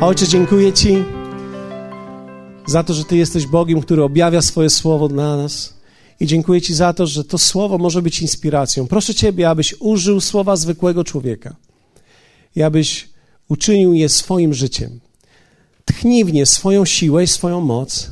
[0.00, 1.04] Ojcze, dziękuję Ci
[2.66, 5.74] za to, że Ty jesteś Bogiem, który objawia swoje słowo dla nas.
[6.20, 8.86] I dziękuję Ci za to, że to słowo może być inspiracją.
[8.86, 11.56] Proszę Ciebie, abyś użył słowa zwykłego człowieka
[12.56, 13.08] i abyś
[13.48, 15.00] uczynił je swoim życiem.
[15.84, 18.10] Tchnij w nie swoją siłę i swoją moc,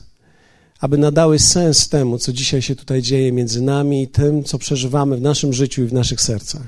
[0.80, 5.16] aby nadały sens temu, co dzisiaj się tutaj dzieje między nami i tym, co przeżywamy
[5.16, 6.62] w naszym życiu i w naszych sercach.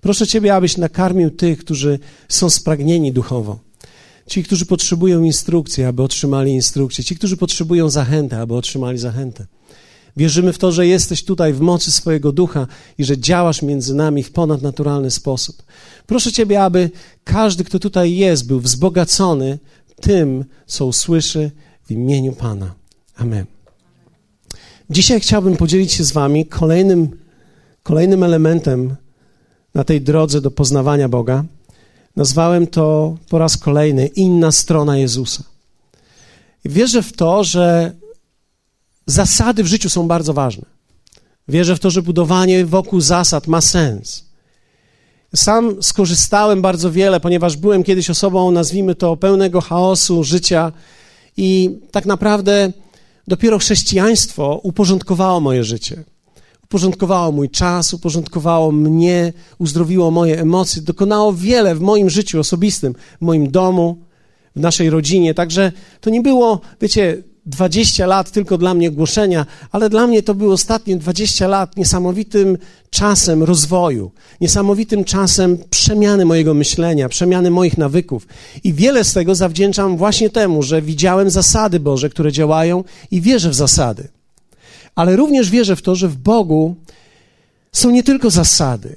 [0.00, 1.98] Proszę Ciebie, abyś nakarmił tych, którzy
[2.28, 3.65] są spragnieni duchowo.
[4.26, 7.04] Ci, którzy potrzebują instrukcji, aby otrzymali instrukcję.
[7.04, 9.46] Ci, którzy potrzebują zachęty, aby otrzymali zachętę.
[10.16, 12.66] Wierzymy w to, że jesteś tutaj w mocy swojego ducha
[12.98, 15.62] i że działasz między nami w ponadnaturalny sposób.
[16.06, 16.90] Proszę Ciebie, aby
[17.24, 19.58] każdy, kto tutaj jest, był wzbogacony
[20.00, 21.50] tym, co usłyszy
[21.86, 22.74] w imieniu Pana.
[23.16, 23.46] Amen.
[24.90, 27.18] Dzisiaj chciałbym podzielić się z Wami kolejnym,
[27.82, 28.96] kolejnym elementem
[29.74, 31.44] na tej drodze do poznawania Boga.
[32.16, 35.42] Nazwałem to po raz kolejny inna strona Jezusa.
[36.64, 37.92] I wierzę w to, że
[39.06, 40.64] zasady w życiu są bardzo ważne.
[41.48, 44.24] Wierzę w to, że budowanie wokół zasad ma sens.
[45.34, 50.72] Sam skorzystałem bardzo wiele, ponieważ byłem kiedyś osobą, nazwijmy to, pełnego chaosu życia
[51.36, 52.72] i tak naprawdę
[53.28, 56.04] dopiero chrześcijaństwo uporządkowało moje życie.
[56.66, 63.24] Uporządkowało mój czas, uporządkowało mnie, uzdrowiło moje emocje, dokonało wiele w moim życiu osobistym, w
[63.24, 63.98] moim domu,
[64.56, 65.34] w naszej rodzinie.
[65.34, 70.34] Także to nie było, wiecie, 20 lat tylko dla mnie głoszenia, ale dla mnie to
[70.34, 72.58] było ostatnie 20 lat niesamowitym
[72.90, 74.10] czasem rozwoju,
[74.40, 78.26] niesamowitym czasem przemiany mojego myślenia, przemiany moich nawyków.
[78.64, 83.50] I wiele z tego zawdzięczam właśnie temu, że widziałem zasady Boże, które działają i wierzę
[83.50, 84.15] w zasady.
[84.96, 86.76] Ale również wierzę w to, że w Bogu
[87.72, 88.96] są nie tylko zasady,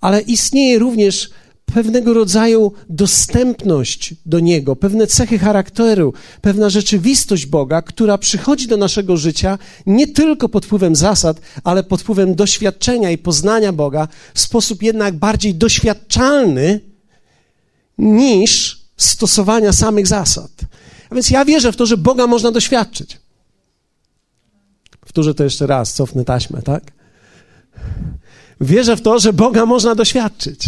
[0.00, 1.30] ale istnieje również
[1.74, 9.16] pewnego rodzaju dostępność do Niego, pewne cechy charakteru, pewna rzeczywistość Boga, która przychodzi do naszego
[9.16, 14.82] życia nie tylko pod wpływem zasad, ale pod wpływem doświadczenia i poznania Boga w sposób
[14.82, 16.80] jednak bardziej doświadczalny
[17.98, 20.50] niż stosowania samych zasad.
[21.10, 23.25] A więc ja wierzę w to, że Boga można doświadczyć.
[25.16, 26.92] Wtórzę to jeszcze raz, cofnę taśmę, tak?
[28.60, 30.60] Wierzę w to, że Boga można doświadczyć.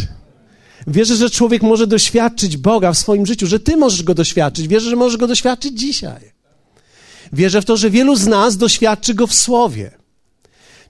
[0.87, 4.69] Wierzę, że człowiek może doświadczyć Boga w swoim życiu, że ty możesz go doświadczyć.
[4.69, 6.33] Wierzę, że możesz go doświadczyć dzisiaj.
[7.33, 9.91] Wierzę w to, że wielu z nas doświadczy go w słowie.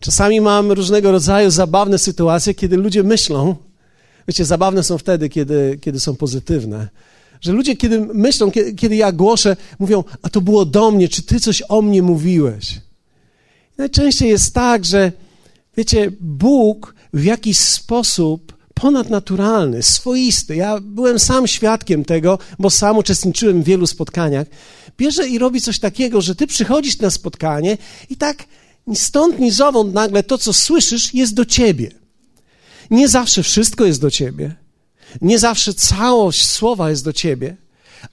[0.00, 3.56] Czasami mam różnego rodzaju zabawne sytuacje, kiedy ludzie myślą,
[4.28, 6.88] wiecie, zabawne są wtedy, kiedy, kiedy są pozytywne,
[7.40, 11.22] że ludzie, kiedy myślą, kiedy, kiedy ja głoszę, mówią, a to było do mnie, czy
[11.22, 12.87] ty coś o mnie mówiłeś?
[13.78, 15.12] Najczęściej jest tak, że
[15.76, 20.56] wiecie, Bóg w jakiś sposób ponadnaturalny, swoisty.
[20.56, 24.46] Ja byłem sam świadkiem tego, bo sam uczestniczyłem w wielu spotkaniach.
[24.98, 27.78] Bierze i robi coś takiego, że ty przychodzisz na spotkanie
[28.10, 28.44] i tak
[28.86, 31.90] ni stąd, ni zowąd nagle to, co słyszysz, jest do ciebie.
[32.90, 34.54] Nie zawsze wszystko jest do ciebie.
[35.22, 37.56] Nie zawsze całość słowa jest do ciebie.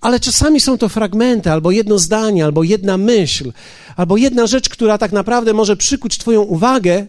[0.01, 3.51] Ale czasami są to fragmenty, albo jedno zdanie, albo jedna myśl,
[3.95, 7.07] albo jedna rzecz, która tak naprawdę może przykuć Twoją uwagę,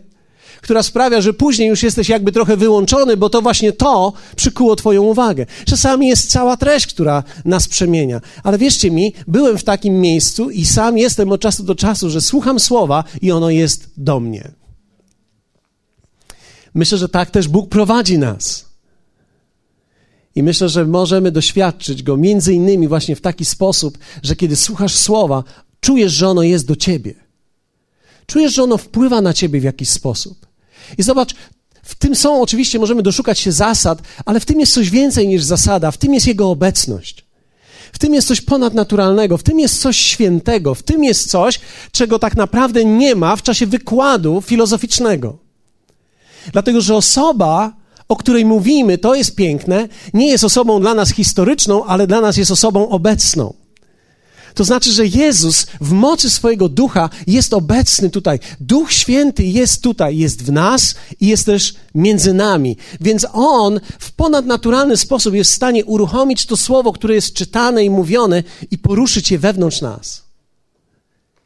[0.62, 5.03] która sprawia, że później już jesteś jakby trochę wyłączony, bo to właśnie to przykuło Twoją
[5.03, 5.47] uwagę.
[5.65, 8.20] Czasami jest cała treść, która nas przemienia.
[8.42, 12.20] Ale wierzcie mi, byłem w takim miejscu i sam jestem od czasu do czasu, że
[12.20, 14.50] słucham słowa i ono jest do mnie.
[16.75, 18.66] Myślę, że tak też Bóg prowadzi nas.
[20.36, 24.94] I myślę, że możemy doświadczyć go między innymi właśnie w taki sposób, że kiedy słuchasz
[24.94, 25.44] słowa,
[25.80, 27.14] czujesz, że ono jest do ciebie.
[28.26, 30.47] Czujesz, że ono wpływa na ciebie w jakiś sposób.
[30.98, 31.34] I zobacz,
[31.82, 35.42] w tym są oczywiście, możemy doszukać się zasad, ale w tym jest coś więcej niż
[35.42, 37.26] zasada, w tym jest Jego obecność.
[37.92, 41.60] W tym jest coś ponadnaturalnego, w tym jest coś świętego, w tym jest coś,
[41.92, 45.38] czego tak naprawdę nie ma w czasie wykładu filozoficznego.
[46.53, 47.72] Dlatego, że osoba,
[48.08, 52.36] o której mówimy, to jest piękne, nie jest osobą dla nas historyczną, ale dla nas
[52.36, 53.54] jest osobą obecną.
[54.56, 58.38] To znaczy, że Jezus w mocy swojego ducha jest obecny tutaj.
[58.60, 62.76] Duch Święty jest tutaj, jest w nas i jest też między nami.
[63.00, 67.91] Więc On w ponadnaturalny sposób jest w stanie uruchomić to słowo, które jest czytane i
[67.91, 70.24] mówione i poruszyć je wewnątrz nas.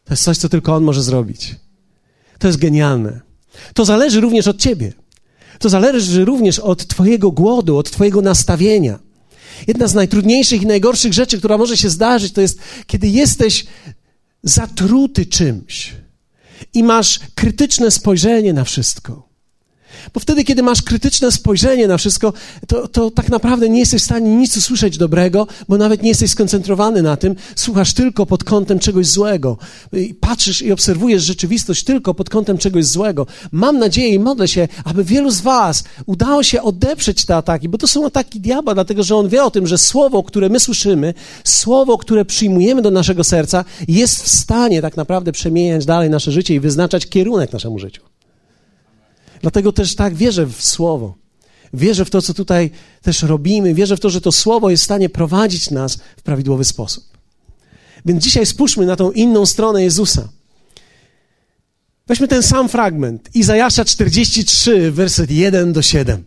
[0.05, 1.57] To jest coś, co tylko On może zrobić.
[2.39, 3.21] To jest genialne.
[3.75, 4.93] To zależy również od Ciebie.
[5.61, 8.99] To zależy również od Twojego głodu, od Twojego nastawienia.
[9.67, 13.67] Jedna z najtrudniejszych i najgorszych rzeczy, która może się zdarzyć, to jest, kiedy jesteś
[14.43, 15.93] zatruty czymś
[16.75, 19.30] i masz krytyczne spojrzenie na wszystko.
[20.15, 22.33] Bo wtedy, kiedy masz krytyczne spojrzenie na wszystko,
[22.67, 26.31] to, to tak naprawdę nie jesteś w stanie nic usłyszeć dobrego, bo nawet nie jesteś
[26.31, 27.37] skoncentrowany na tym.
[27.57, 29.59] Słuchasz tylko pod kątem czegoś złego.
[30.21, 33.27] Patrzysz i obserwujesz rzeczywistość tylko pod kątem czegoś złego.
[33.53, 37.79] Mam nadzieję i modlę się, aby wielu z Was udało się odeprzeć te ataki, bo
[37.79, 41.15] to są ataki diabła, dlatego że on wie o tym, że słowo, które my słyszymy,
[41.45, 46.55] słowo, które przyjmujemy do naszego serca, jest w stanie tak naprawdę przemieniać dalej nasze życie
[46.55, 48.10] i wyznaczać kierunek naszemu życiu.
[49.41, 51.15] Dlatego też tak wierzę w Słowo.
[51.75, 52.71] Wierzę w to, co tutaj
[53.03, 53.75] też robimy.
[53.75, 57.05] Wierzę w to, że to Słowo jest w stanie prowadzić nas w prawidłowy sposób.
[58.07, 60.29] Więc dzisiaj spójrzmy na tą inną stronę Jezusa.
[62.07, 63.31] Weźmy ten sam fragment.
[63.35, 66.25] Izajasza 43, werset 1 do 7.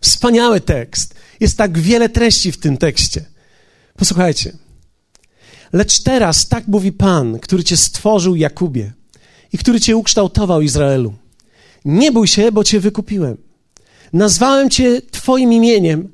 [0.00, 1.14] Wspaniały tekst.
[1.40, 3.24] Jest tak wiele treści w tym tekście.
[3.96, 4.52] Posłuchajcie.
[5.72, 8.92] Lecz teraz tak mówi Pan, który cię stworzył Jakubie
[9.52, 11.14] i który cię ukształtował Izraelu.
[11.88, 13.36] Nie bój się, bo cię wykupiłem.
[14.12, 16.12] Nazwałem cię Twoim imieniem,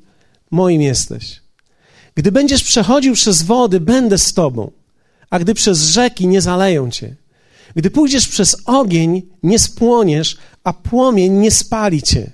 [0.51, 1.41] moim jesteś.
[2.15, 4.71] Gdy będziesz przechodził przez wody, będę z Tobą,
[5.29, 7.15] a gdy przez rzeki nie zaleją Cię.
[7.75, 12.31] Gdy pójdziesz przez ogień, nie spłoniesz, a płomień nie spali Cię.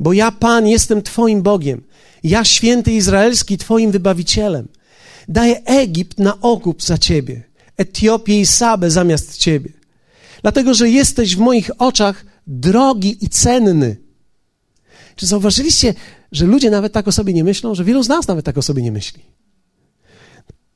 [0.00, 1.82] Bo ja, Pan, jestem Twoim Bogiem.
[2.24, 4.68] Ja, święty Izraelski, Twoim wybawicielem.
[5.28, 7.42] Daję Egipt na okup za Ciebie,
[7.76, 9.72] Etiopię i Sabę zamiast Ciebie.
[10.42, 13.96] Dlatego, że jesteś w moich oczach drogi i cenny.
[15.16, 15.94] Czy zauważyliście,
[16.32, 18.62] że ludzie nawet tak o sobie nie myślą, że wielu z nas nawet tak o
[18.62, 19.22] sobie nie myśli?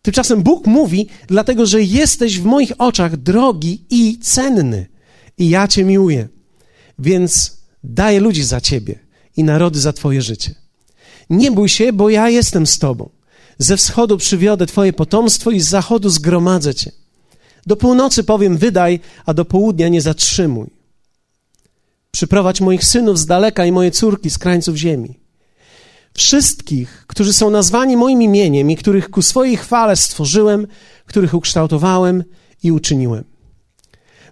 [0.02, 4.86] Tymczasem Bóg mówi, dlatego że jesteś w moich oczach drogi i cenny,
[5.38, 6.28] i ja Cię miłuję,
[6.98, 8.98] więc daję ludzi za Ciebie
[9.36, 10.54] i narody za Twoje życie.
[11.30, 13.10] Nie bój się, bo ja jestem z Tobą.
[13.58, 16.92] Ze wschodu przywiodę Twoje potomstwo i z zachodu zgromadzę Cię.
[17.66, 20.81] Do północy powiem wydaj, a do południa nie zatrzymuj.
[22.14, 25.20] Przyprowadź moich synów z daleka i moje córki z krańców ziemi.
[26.14, 30.66] Wszystkich, którzy są nazwani moim imieniem i których ku swojej chwale stworzyłem,
[31.06, 32.24] których ukształtowałem
[32.62, 33.24] i uczyniłem.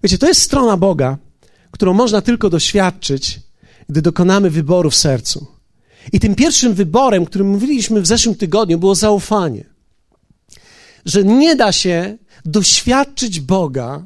[0.02, 1.18] Wiecie, to jest strona Boga,
[1.70, 3.40] którą można tylko doświadczyć,
[3.88, 5.46] gdy dokonamy wyboru w sercu.
[6.12, 9.64] I tym pierwszym wyborem, którym mówiliśmy w zeszłym tygodniu, było zaufanie.
[11.04, 14.04] Że nie da się doświadczyć Boga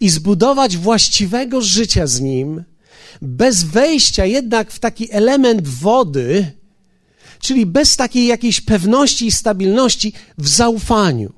[0.00, 2.64] i zbudować właściwego życia z Nim,
[3.22, 6.52] bez wejścia jednak w taki element wody,
[7.40, 11.32] czyli bez takiej jakiejś pewności i stabilności w zaufaniu.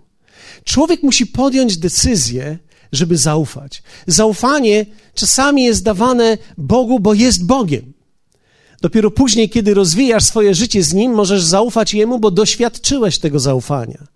[0.64, 2.58] Człowiek musi podjąć decyzję,
[2.92, 3.82] żeby zaufać.
[4.06, 7.92] Zaufanie czasami jest dawane Bogu, bo jest Bogiem.
[8.82, 14.06] Dopiero później, kiedy rozwijasz swoje życie z Nim, możesz zaufać Jemu, bo doświadczyłeś tego zaufania.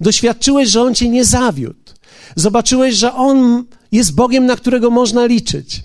[0.00, 1.80] Doświadczyłeś, że On cię nie zawiódł.
[2.36, 5.82] Zobaczyłeś, że On jest Bogiem, na którego można liczyć.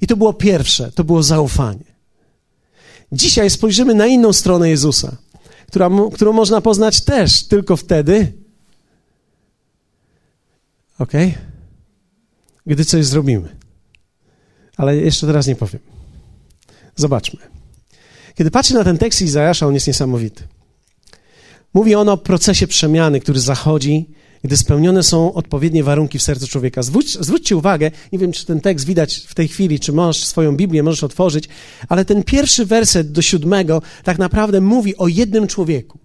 [0.00, 1.84] I to było pierwsze, to było zaufanie.
[3.12, 5.16] Dzisiaj spojrzymy na inną stronę Jezusa,
[5.66, 8.32] która, którą można poznać też tylko wtedy,
[10.98, 11.12] ok?
[12.66, 13.56] Gdy coś zrobimy.
[14.76, 15.80] Ale jeszcze teraz nie powiem.
[16.96, 17.40] Zobaczmy.
[18.34, 20.48] Kiedy patrzę na ten tekst Izajasza, on jest niesamowity.
[21.74, 24.10] Mówi on o procesie przemiany, który zachodzi
[24.44, 26.82] gdy spełnione są odpowiednie warunki w sercu człowieka.
[26.82, 30.56] Zwróć, zwróćcie uwagę, nie wiem, czy ten tekst widać w tej chwili, czy możesz swoją
[30.56, 31.48] Biblię możesz otworzyć,
[31.88, 35.98] ale ten pierwszy werset do siódmego tak naprawdę mówi o jednym człowieku.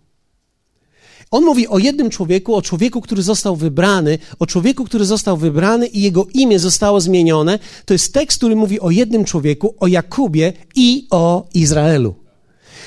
[1.31, 5.87] On mówi o jednym człowieku, o człowieku, który został wybrany, o człowieku, który został wybrany
[5.87, 7.59] i jego imię zostało zmienione.
[7.85, 12.15] To jest tekst, który mówi o jednym człowieku, o Jakubie i o Izraelu.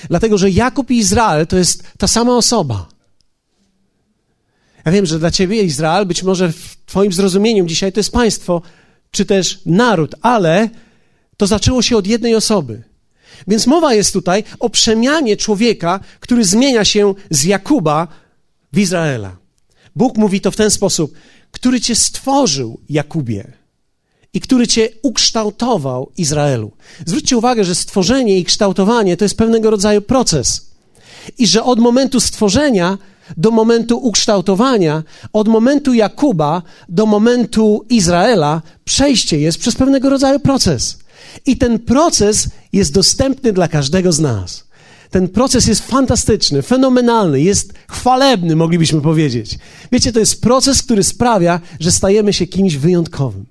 [0.09, 2.98] Dlatego, że Jakub i Izrael to jest ta sama osoba.
[4.89, 8.63] Ja wiem, że dla ciebie Izrael być może w twoim zrozumieniu dzisiaj to jest państwo,
[9.11, 10.69] czy też naród, ale
[11.37, 12.83] to zaczęło się od jednej osoby.
[13.49, 18.09] Więc mowa jest tutaj o przemianie człowieka, który zmienia się z Jakuba
[18.73, 19.37] w Izraela.
[19.97, 21.15] Bóg mówi to w ten sposób,
[21.51, 23.53] który cię stworzył, Jakubie,
[24.35, 26.73] i który cię ukształtował, Izraelu.
[27.07, 30.71] Zwróćcie uwagę, że stworzenie i kształtowanie to jest pewnego rodzaju proces.
[31.39, 32.99] I że od momentu stworzenia
[33.37, 40.99] do momentu ukształtowania, od momentu Jakuba do momentu Izraela, przejście jest przez pewnego rodzaju proces.
[41.47, 44.69] I ten proces jest dostępny dla każdego z nas.
[45.11, 49.59] Ten proces jest fantastyczny, fenomenalny, jest chwalebny, moglibyśmy powiedzieć.
[49.93, 53.47] Wiecie, to jest proces, który sprawia, że stajemy się kimś wyjątkowym.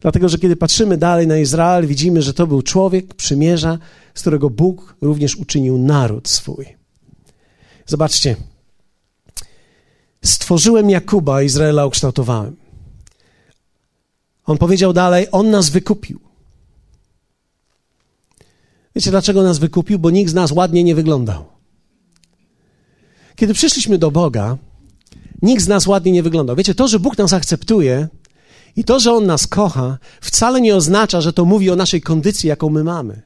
[0.00, 3.78] Dlatego, że kiedy patrzymy dalej na Izrael, widzimy, że to był człowiek przymierza,
[4.14, 6.83] z którego Bóg również uczynił naród swój.
[7.86, 8.36] Zobaczcie.
[10.24, 12.56] Stworzyłem Jakuba, Izraela ukształtowałem.
[14.46, 16.20] On powiedział dalej: On nas wykupił.
[18.96, 19.98] Wiecie, dlaczego nas wykupił?
[19.98, 21.44] Bo nikt z nas ładnie nie wyglądał.
[23.36, 24.56] Kiedy przyszliśmy do Boga,
[25.42, 26.56] nikt z nas ładnie nie wyglądał.
[26.56, 28.08] Wiecie, to, że Bóg nas akceptuje
[28.76, 32.48] i to, że On nas kocha, wcale nie oznacza, że to mówi o naszej kondycji,
[32.48, 33.22] jaką my mamy.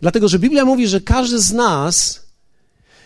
[0.00, 2.23] Dlatego, że Biblia mówi, że każdy z nas,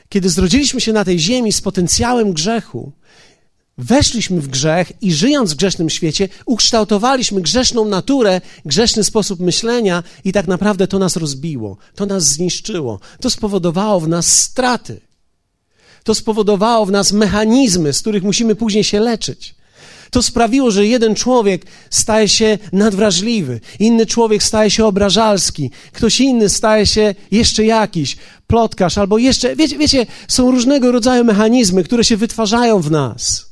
[0.09, 2.93] kiedy zrodziliśmy się na tej ziemi z potencjałem grzechu,
[3.79, 10.33] weszliśmy w grzech i żyjąc w grzesznym świecie, ukształtowaliśmy grzeszną naturę, grzeszny sposób myślenia i
[10.33, 15.01] tak naprawdę to nas rozbiło, to nas zniszczyło, to spowodowało w nas straty.
[16.05, 19.55] To spowodowało w nas mechanizmy, z których musimy później się leczyć.
[20.11, 26.49] To sprawiło, że jeden człowiek staje się nadwrażliwy, inny człowiek staje się obrażalski, ktoś inny
[26.49, 32.17] staje się jeszcze jakiś, plotkarz albo jeszcze, wiecie, wiecie, są różnego rodzaju mechanizmy, które się
[32.17, 33.47] wytwarzają w nas.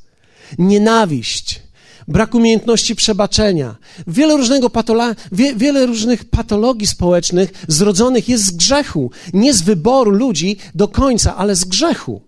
[0.58, 1.60] Nienawiść,
[2.08, 9.10] brak umiejętności przebaczenia, wiele, różnego patola, wie, wiele różnych patologii społecznych zrodzonych jest z grzechu,
[9.32, 12.22] nie z wyboru ludzi do końca, ale z grzechu.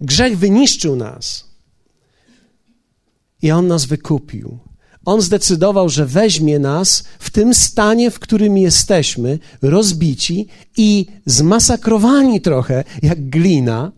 [0.00, 1.53] Grzech wyniszczył nas
[3.44, 4.58] i On nas wykupił.
[5.04, 10.46] On zdecydował, że weźmie nas w tym stanie, w którym jesteśmy, rozbici
[10.76, 13.92] i zmasakrowani trochę, jak glina.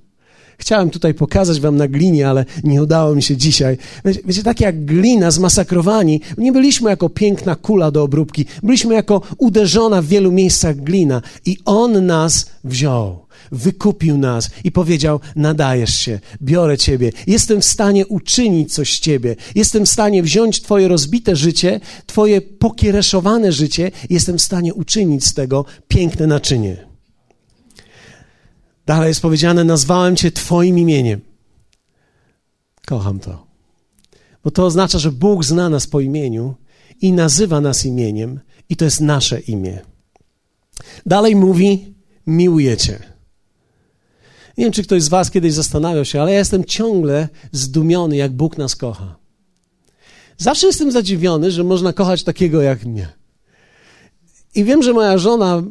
[0.58, 3.78] Chciałem tutaj pokazać wam na glinie, ale nie udało mi się dzisiaj.
[4.04, 9.20] Wiecie, wiecie, tak jak glina, zmasakrowani, nie byliśmy jako piękna kula do obróbki, byliśmy jako
[9.38, 16.20] uderzona w wielu miejscach glina i On nas wziął wykupił nas i powiedział: Nadajesz się,
[16.42, 21.36] biorę Ciebie, jestem w stanie uczynić coś z Ciebie, jestem w stanie wziąć Twoje rozbite
[21.36, 26.86] życie, Twoje pokiereszowane życie, jestem w stanie uczynić z tego piękne naczynie.
[28.86, 31.20] Dalej jest powiedziane: Nazwałem Cię Twoim imieniem.
[32.86, 33.46] Kocham to,
[34.44, 36.54] bo to oznacza, że Bóg zna nas po imieniu
[37.00, 39.80] i nazywa nas imieniem, i to jest nasze imię.
[41.06, 41.94] Dalej mówi:
[42.26, 43.15] Miłuję Cię.
[44.58, 48.32] Nie wiem, czy ktoś z Was kiedyś zastanawiał się, ale ja jestem ciągle zdumiony, jak
[48.32, 49.16] Bóg nas kocha.
[50.38, 53.08] Zawsze jestem zadziwiony, że można kochać takiego jak mnie.
[54.54, 55.62] I wiem, że moja żona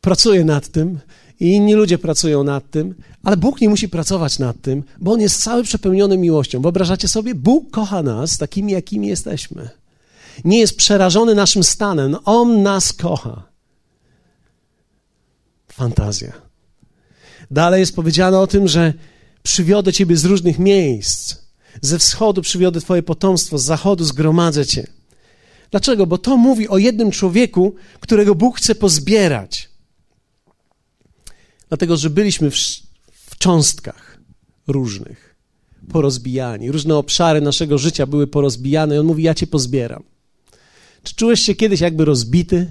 [0.00, 0.98] pracuje nad tym
[1.40, 5.20] i inni ludzie pracują nad tym, ale Bóg nie musi pracować nad tym, bo On
[5.20, 6.62] jest cały przepełniony miłością.
[6.62, 7.34] Wyobrażacie sobie?
[7.34, 9.68] Bóg kocha nas takimi, jakimi jesteśmy.
[10.44, 12.16] Nie jest przerażony naszym stanem.
[12.24, 13.42] On nas kocha.
[15.72, 16.47] Fantazja.
[17.50, 18.94] Dalej jest powiedziane o tym, że
[19.42, 21.36] przywiodę ciebie z różnych miejsc.
[21.82, 24.86] Ze wschodu przywiodę twoje potomstwo, z zachodu zgromadzę cię.
[25.70, 26.06] Dlaczego?
[26.06, 29.70] Bo to mówi o jednym człowieku, którego Bóg chce pozbierać.
[31.68, 32.56] Dlatego, że byliśmy w,
[33.12, 34.18] w cząstkach
[34.66, 35.36] różnych,
[35.92, 36.72] porozbijani.
[36.72, 40.02] Różne obszary naszego życia były porozbijane i On mówi, ja cię pozbieram.
[41.02, 42.66] Czy czułeś się kiedyś jakby rozbity?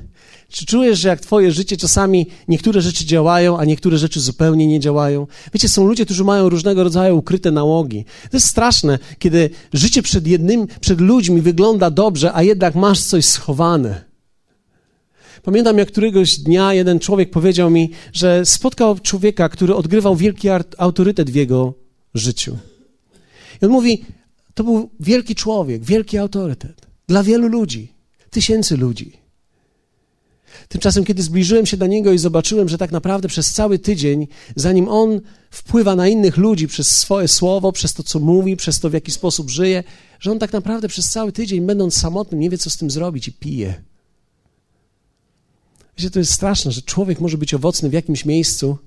[0.50, 4.80] Czy czujesz, że jak twoje życie czasami niektóre rzeczy działają, a niektóre rzeczy zupełnie nie
[4.80, 5.28] działają?
[5.54, 8.06] Wiecie, są ludzie, którzy mają różnego rodzaju ukryte nałogi.
[8.32, 13.26] To jest straszne, kiedy życie przed jednym, przed ludźmi wygląda dobrze, a jednak masz coś
[13.26, 14.08] schowane.
[15.44, 21.30] Pamiętam, jak któregoś dnia jeden człowiek powiedział mi, że spotkał człowieka, który odgrywał wielki autorytet
[21.30, 21.74] w jego
[22.14, 22.58] życiu.
[23.62, 24.06] I on mówi,
[24.54, 27.97] to był wielki człowiek, wielki autorytet dla wielu ludzi,
[28.38, 29.12] tysięcy ludzi.
[30.68, 34.90] Tymczasem, kiedy zbliżyłem się do niego i zobaczyłem, że tak naprawdę przez cały tydzień, zanim
[34.90, 38.94] on wpływa na innych ludzi przez swoje słowo, przez to, co mówi, przez to, w
[38.94, 39.84] jaki sposób żyje,
[40.20, 43.28] że on tak naprawdę przez cały tydzień, będąc samotnym, nie wie, co z tym zrobić
[43.28, 43.82] i pije.
[45.98, 48.78] Wiecie, to jest straszne, że człowiek może być owocny w jakimś miejscu,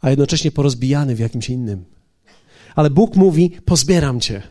[0.00, 1.84] a jednocześnie porozbijany w jakimś innym.
[2.74, 4.42] Ale Bóg mówi: Pozbieram cię.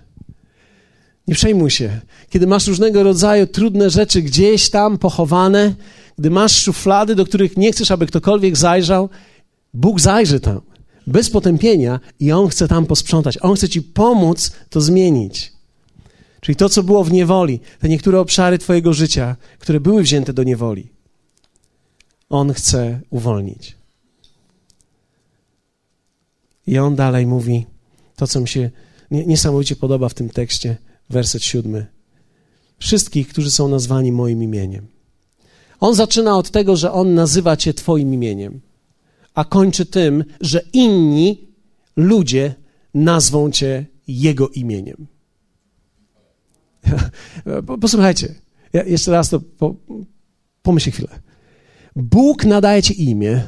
[1.31, 2.00] Nie przejmuj się.
[2.29, 5.75] Kiedy masz różnego rodzaju trudne rzeczy gdzieś tam pochowane,
[6.17, 9.09] gdy masz szuflady, do których nie chcesz, aby ktokolwiek zajrzał,
[9.73, 10.61] Bóg zajrzy tam,
[11.07, 13.38] bez potępienia i On chce tam posprzątać.
[13.41, 15.53] On chce ci pomóc to zmienić.
[16.41, 20.43] Czyli to, co było w niewoli, te niektóre obszary Twojego życia, które były wzięte do
[20.43, 20.88] niewoli,
[22.29, 23.75] On chce uwolnić.
[26.67, 27.65] I On dalej mówi
[28.15, 28.69] to, co mi się
[29.11, 30.77] niesamowicie podoba w tym tekście,
[31.11, 31.87] werset siódmy.
[32.77, 34.87] Wszystkich, którzy są nazwani moim imieniem.
[35.79, 38.61] On zaczyna od tego, że on nazywa cię Twoim imieniem,
[39.33, 41.47] a kończy tym, że inni
[41.95, 42.55] ludzie
[42.93, 45.07] nazwą cię Jego imieniem.
[47.81, 48.35] Posłuchajcie,
[48.73, 49.39] ja jeszcze raz to
[50.63, 51.19] po, chwilę.
[51.95, 53.43] Bóg nadaje ci imię,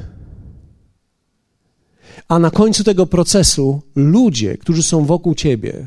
[2.28, 5.86] a na końcu tego procesu ludzie, którzy są wokół ciebie,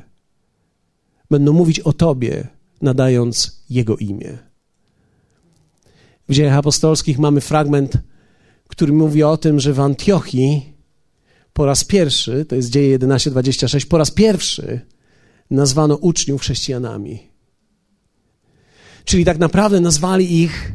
[1.30, 2.48] będą mówić o tobie,
[2.82, 4.38] nadając Jego imię.
[6.30, 7.98] W dziejach apostolskich mamy fragment,
[8.68, 10.74] który mówi o tym, że w Antiochii
[11.54, 14.82] po raz pierwszy, to jest dzieje 11:26, po raz pierwszy
[15.52, 17.20] nazwano uczniów chrześcijanami.
[19.06, 20.74] Czyli tak naprawdę nazwali ich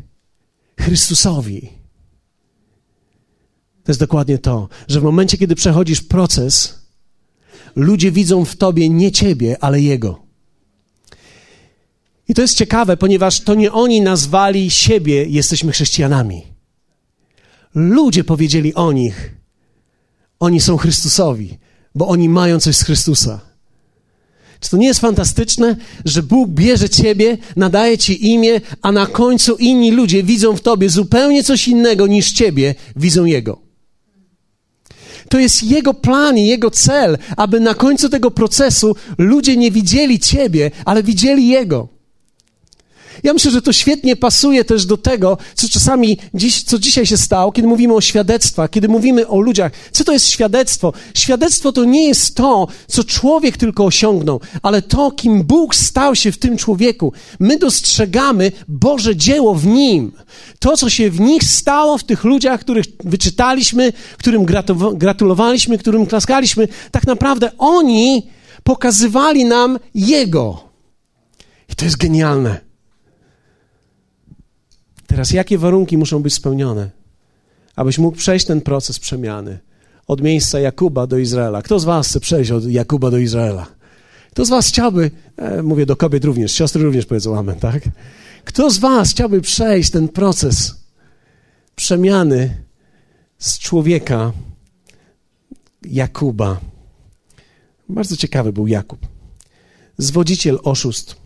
[0.81, 1.69] Chrystusowi.
[3.85, 6.79] To jest dokładnie to, że w momencie, kiedy przechodzisz proces,
[7.77, 10.22] ludzie widzą w tobie nie ciebie, ale Jego.
[12.33, 16.43] I to jest ciekawe, ponieważ to nie oni nazwali siebie, jesteśmy chrześcijanami.
[17.75, 19.35] Ludzie powiedzieli o nich,
[20.41, 21.59] oni są Chrystusowi,
[21.95, 23.41] bo oni mają coś z Chrystusa.
[24.61, 29.57] Czy to nie jest fantastyczne, że Bóg bierze ciebie, nadaje ci imię, a na końcu
[29.57, 33.59] inni ludzie widzą w tobie zupełnie coś innego niż ciebie, widzą Jego.
[35.29, 40.19] To jest Jego plan i Jego cel, aby na końcu tego procesu ludzie nie widzieli
[40.19, 42.02] ciebie, ale widzieli Jego.
[43.23, 47.17] Ja myślę, że to świetnie pasuje też do tego, co czasami dziś, co dzisiaj się
[47.17, 49.73] stało, kiedy mówimy o świadectwach, kiedy mówimy o ludziach.
[49.93, 50.93] Co to jest świadectwo?
[51.15, 56.33] Świadectwo to nie jest to, co człowiek tylko osiągnął, ale to, kim Bóg stał się
[56.33, 57.13] w tym człowieku.
[57.41, 60.13] My dostrzegamy Boże dzieło w nim.
[60.59, 64.47] To, co się w nich stało, w tych ludziach, których wyczytaliśmy, którym
[64.95, 68.27] gratulowaliśmy, którym klaskaliśmy, tak naprawdę oni
[68.63, 70.65] pokazywali nam Jego.
[71.69, 72.72] I to jest genialne.
[75.13, 76.91] Teraz jakie warunki muszą być spełnione,
[77.77, 79.59] abyś mógł przejść ten proces przemiany
[80.07, 81.63] od miejsca Jakuba do Izraela?
[81.63, 83.67] Kto z was chce przejść od Jakuba do Izraela?
[84.31, 87.83] Kto z was chciałby, e, mówię do kobiet również, siostry również powiedzą amen, tak?
[88.45, 90.75] Kto z was chciałby przejść ten proces
[91.77, 92.57] przemiany
[93.39, 94.33] z człowieka
[95.83, 96.61] Jakuba?
[97.89, 99.07] Bardzo ciekawy był Jakub.
[99.99, 101.22] Zwodziciel oszustw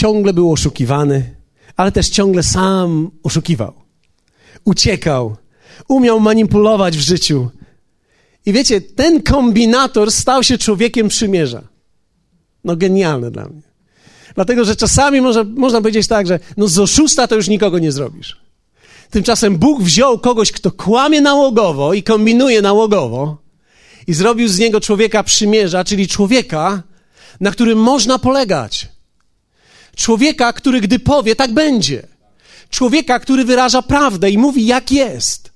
[0.00, 1.36] ciągle był oszukiwany,
[1.76, 3.72] ale też ciągle sam oszukiwał.
[4.64, 5.36] Uciekał,
[5.88, 7.48] umiał manipulować w życiu.
[8.46, 11.62] I wiecie, ten kombinator stał się człowiekiem przymierza.
[12.64, 13.62] No genialne dla mnie.
[14.34, 17.92] Dlatego, że czasami można, można powiedzieć tak, że no z oszusta to już nikogo nie
[17.92, 18.40] zrobisz.
[19.10, 23.36] Tymczasem Bóg wziął kogoś, kto kłamie nałogowo i kombinuje nałogowo
[24.06, 26.82] i zrobił z niego człowieka przymierza, czyli człowieka,
[27.40, 28.99] na którym można polegać.
[30.00, 32.06] Człowieka, który gdy powie, tak będzie.
[32.70, 35.50] Człowieka, który wyraża prawdę i mówi, jak jest.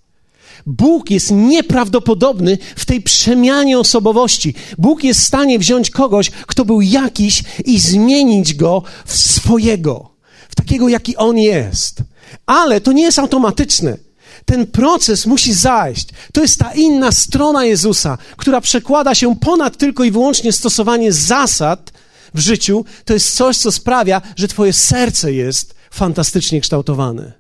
[0.66, 4.54] Bóg jest nieprawdopodobny w tej przemianie osobowości.
[4.78, 10.10] Bóg jest w stanie wziąć kogoś, kto był jakiś i zmienić go w swojego,
[10.48, 12.02] w takiego, jaki on jest.
[12.46, 13.96] Ale to nie jest automatyczne.
[14.44, 16.08] Ten proces musi zajść.
[16.32, 21.93] To jest ta inna strona Jezusa, która przekłada się ponad tylko i wyłącznie stosowanie zasad
[22.34, 27.32] w życiu, to jest coś, co sprawia, że Twoje serce jest fantastycznie kształtowane.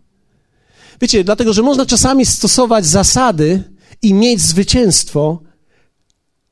[1.00, 3.64] Wiecie, dlatego, że można czasami stosować zasady
[4.02, 5.42] i mieć zwycięstwo,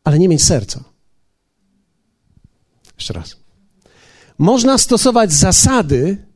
[0.05, 0.85] ale nie mieć serca.
[2.97, 3.37] Jeszcze raz.
[4.39, 6.27] Można stosować zasady,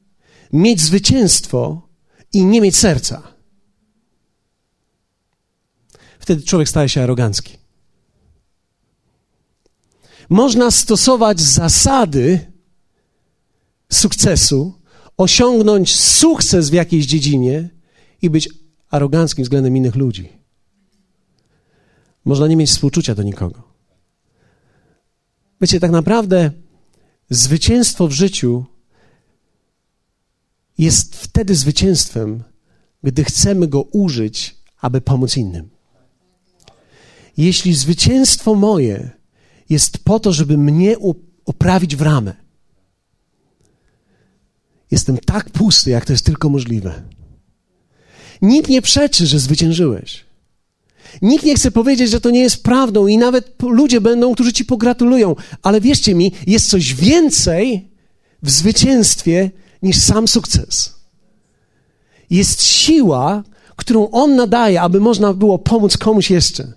[0.52, 1.88] mieć zwycięstwo
[2.32, 3.22] i nie mieć serca.
[6.18, 7.65] Wtedy człowiek staje się arogancki.
[10.28, 12.52] Można stosować zasady
[13.92, 14.74] sukcesu,
[15.16, 17.68] osiągnąć sukces w jakiejś dziedzinie
[18.22, 18.48] i być
[18.90, 20.28] aroganckim względem innych ludzi.
[22.24, 23.62] Można nie mieć współczucia do nikogo.
[25.60, 26.50] Wiecie, tak naprawdę
[27.30, 28.64] zwycięstwo w życiu
[30.78, 32.44] jest wtedy zwycięstwem,
[33.02, 35.70] gdy chcemy go użyć, aby pomóc innym.
[37.36, 39.15] Jeśli zwycięstwo moje
[39.68, 40.96] jest po to, żeby mnie
[41.44, 42.34] oprawić w ramę.
[44.90, 47.02] Jestem tak pusty, jak to jest tylko możliwe.
[48.42, 50.24] Nikt nie przeczy, że zwyciężyłeś.
[51.22, 54.64] Nikt nie chce powiedzieć, że to nie jest prawdą, i nawet ludzie będą, którzy ci
[54.64, 55.36] pogratulują.
[55.62, 57.88] Ale wierzcie mi, jest coś więcej
[58.42, 59.50] w zwycięstwie
[59.82, 60.94] niż sam sukces.
[62.30, 63.42] Jest siła,
[63.76, 66.72] którą on nadaje, aby można było pomóc komuś jeszcze.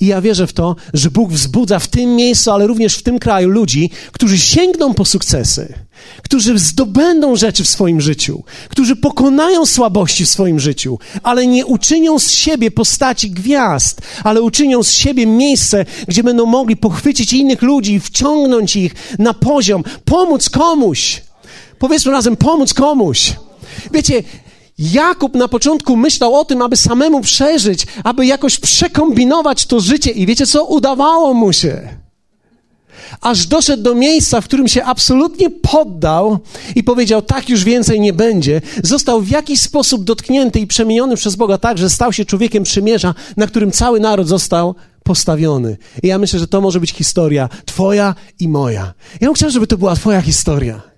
[0.00, 3.18] I ja wierzę w to, że Bóg wzbudza w tym miejscu, ale również w tym
[3.18, 5.74] kraju ludzi, którzy sięgną po sukcesy,
[6.22, 12.18] którzy zdobędą rzeczy w swoim życiu, którzy pokonają słabości w swoim życiu, ale nie uczynią
[12.18, 18.00] z siebie postaci gwiazd, ale uczynią z siebie miejsce, gdzie będą mogli pochwycić innych ludzi,
[18.00, 21.22] wciągnąć ich na poziom, pomóc komuś.
[21.78, 23.32] Powiedzmy razem, pomóc komuś.
[23.92, 24.22] Wiecie,
[24.80, 30.26] Jakub na początku myślał o tym, aby samemu przeżyć, aby jakoś przekombinować to życie i
[30.26, 30.64] wiecie co?
[30.64, 31.88] Udawało mu się.
[33.20, 36.38] aż doszedł do miejsca, w którym się absolutnie poddał
[36.74, 38.60] i powiedział: Tak już więcej nie będzie.
[38.84, 43.14] Został w jakiś sposób dotknięty i przemieniony przez Boga tak, że stał się człowiekiem przymierza,
[43.36, 45.76] na którym cały naród został postawiony.
[46.02, 48.94] I ja myślę, że to może być historia Twoja i moja.
[49.20, 50.89] Ja bym chciał, żeby to była Twoja historia.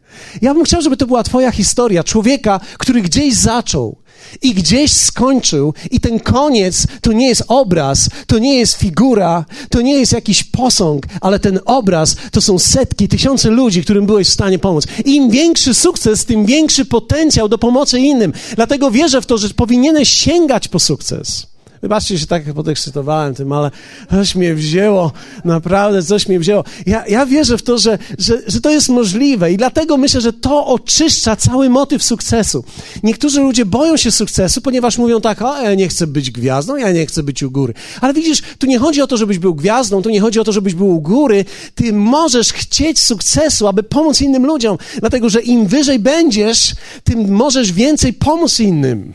[0.42, 3.96] Ja bym chciał, żeby to była Twoja historia człowieka, który gdzieś zaczął
[4.42, 9.80] i gdzieś skończył, i ten koniec to nie jest obraz, to nie jest figura, to
[9.80, 14.32] nie jest jakiś posąg, ale ten obraz to są setki, tysiące ludzi, którym byłeś w
[14.32, 14.86] stanie pomóc.
[15.04, 18.32] I im większy sukces, tym większy potencjał do pomocy innym.
[18.56, 21.51] Dlatego wierzę w to, że powinieneś sięgać po sukces.
[21.82, 23.70] Wybaczcie, się tak podekscytowałem tym, ale
[24.10, 25.12] coś mnie wzięło,
[25.44, 26.64] naprawdę coś mnie wzięło.
[26.86, 30.32] Ja, ja wierzę w to, że, że, że to jest możliwe i dlatego myślę, że
[30.32, 32.64] to oczyszcza cały motyw sukcesu.
[33.02, 36.92] Niektórzy ludzie boją się sukcesu, ponieważ mówią tak, o, ja nie chcę być gwiazdą, ja
[36.92, 37.74] nie chcę być u góry.
[38.00, 40.52] Ale widzisz, tu nie chodzi o to, żebyś był gwiazdą, tu nie chodzi o to,
[40.52, 41.44] żebyś był u góry.
[41.74, 47.72] Ty możesz chcieć sukcesu, aby pomóc innym ludziom, dlatego że im wyżej będziesz, tym możesz
[47.72, 49.12] więcej pomóc innym.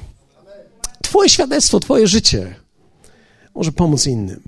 [1.07, 2.55] Twoje świadectwo, Twoje życie
[3.55, 4.43] może pomóc innym.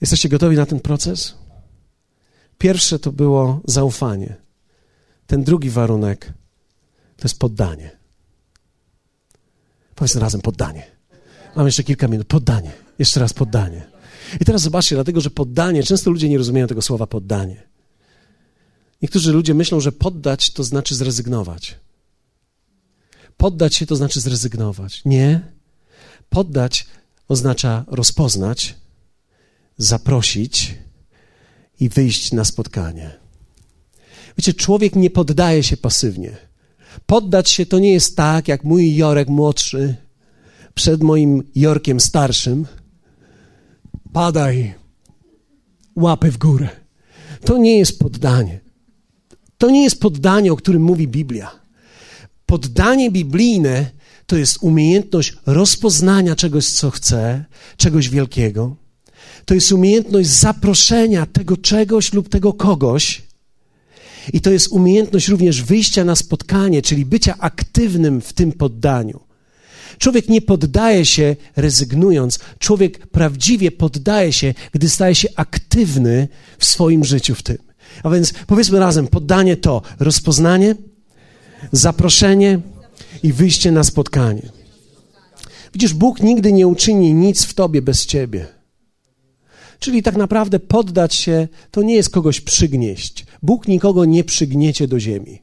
[0.00, 1.34] Jesteście gotowi na ten proces?
[2.58, 4.36] Pierwsze to było zaufanie.
[5.26, 6.32] Ten drugi warunek
[7.16, 7.90] to jest poddanie.
[9.94, 10.86] Powiedzmy razem poddanie.
[11.56, 12.26] Mam jeszcze kilka minut.
[12.26, 12.72] Poddanie.
[12.98, 13.86] Jeszcze raz poddanie.
[14.40, 17.62] I teraz zobaczcie, dlatego że poddanie, często ludzie nie rozumieją tego słowa poddanie.
[19.02, 21.85] Niektórzy ludzie myślą, że poddać to znaczy zrezygnować.
[23.36, 25.02] Poddać się to znaczy zrezygnować.
[25.04, 25.52] Nie.
[26.28, 26.86] Poddać
[27.28, 28.74] oznacza rozpoznać,
[29.78, 30.74] zaprosić
[31.80, 33.16] i wyjść na spotkanie.
[34.38, 36.36] Wiecie, człowiek nie poddaje się pasywnie.
[37.06, 39.96] Poddać się to nie jest tak, jak mój Jorek młodszy
[40.74, 42.66] przed moim Jorkiem starszym.
[44.12, 44.74] Padaj,
[45.96, 46.68] łapy w górę.
[47.44, 48.60] To nie jest poddanie.
[49.58, 51.65] To nie jest poddanie, o którym mówi Biblia.
[52.46, 53.90] Poddanie biblijne
[54.26, 57.44] to jest umiejętność rozpoznania czegoś, co chcę,
[57.76, 58.76] czegoś wielkiego.
[59.44, 63.22] To jest umiejętność zaproszenia tego czegoś lub tego kogoś.
[64.32, 69.20] I to jest umiejętność również wyjścia na spotkanie, czyli bycia aktywnym w tym poddaniu.
[69.98, 76.28] Człowiek nie poddaje się rezygnując, człowiek prawdziwie poddaje się, gdy staje się aktywny
[76.58, 77.58] w swoim życiu w tym.
[78.02, 80.74] A więc powiedzmy razem, poddanie to rozpoznanie,
[81.72, 82.60] zaproszenie
[83.22, 84.48] i wyjście na spotkanie.
[85.72, 88.46] Widzisz, Bóg nigdy nie uczyni nic w tobie bez ciebie.
[89.78, 93.26] Czyli tak naprawdę poddać się to nie jest kogoś przygnieść.
[93.42, 95.42] Bóg nikogo nie przygniecie do ziemi.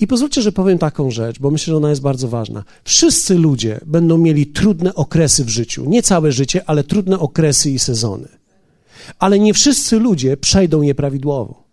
[0.00, 2.64] I pozwólcie, że powiem taką rzecz, bo myślę, że ona jest bardzo ważna.
[2.84, 5.84] Wszyscy ludzie będą mieli trudne okresy w życiu.
[5.84, 8.28] Nie całe życie, ale trudne okresy i sezony.
[9.18, 11.69] Ale nie wszyscy ludzie przejdą je prawidłowo.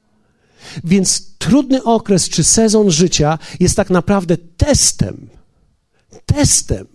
[0.83, 5.29] Więc trudny okres czy sezon życia jest tak naprawdę testem,
[6.25, 6.87] testem,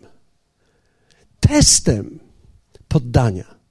[1.40, 2.18] testem
[2.88, 3.62] poddania.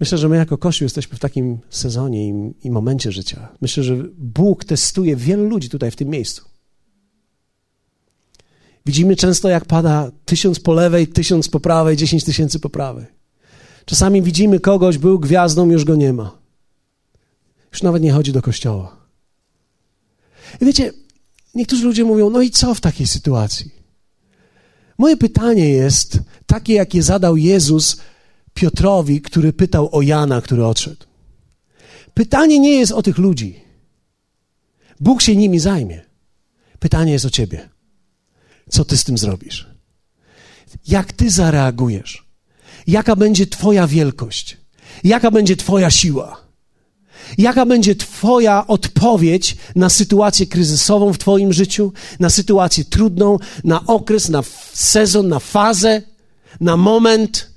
[0.00, 3.48] Myślę, że my jako Kościół jesteśmy w takim sezonie i, i, momencie życia.
[3.60, 6.44] Myślę, że Bóg testuje wielu ludzi tutaj w tym miejscu.
[8.86, 13.19] Widzimy często, jak pada tysiąc po lewej, tysiąc po prawej, dziesięć tysięcy po prawej.
[13.84, 16.38] Czasami widzimy kogoś, był gwiazdą, już go nie ma.
[17.72, 18.96] Już nawet nie chodzi do kościoła.
[20.60, 20.92] I wiecie,
[21.54, 23.70] niektórzy ludzie mówią, no i co w takiej sytuacji?
[24.98, 27.96] Moje pytanie jest takie, jakie zadał Jezus
[28.54, 31.06] Piotrowi, który pytał o Jana, który odszedł.
[32.14, 33.60] Pytanie nie jest o tych ludzi.
[35.00, 36.02] Bóg się nimi zajmie.
[36.78, 37.68] Pytanie jest o ciebie.
[38.70, 39.70] Co ty z tym zrobisz?
[40.88, 42.29] Jak ty zareagujesz?
[42.86, 44.56] Jaka będzie Twoja wielkość,
[45.04, 46.40] jaka będzie Twoja siła,
[47.38, 54.28] jaka będzie Twoja odpowiedź na sytuację kryzysową w Twoim życiu, na sytuację trudną, na okres,
[54.28, 56.02] na sezon, na fazę,
[56.60, 57.50] na moment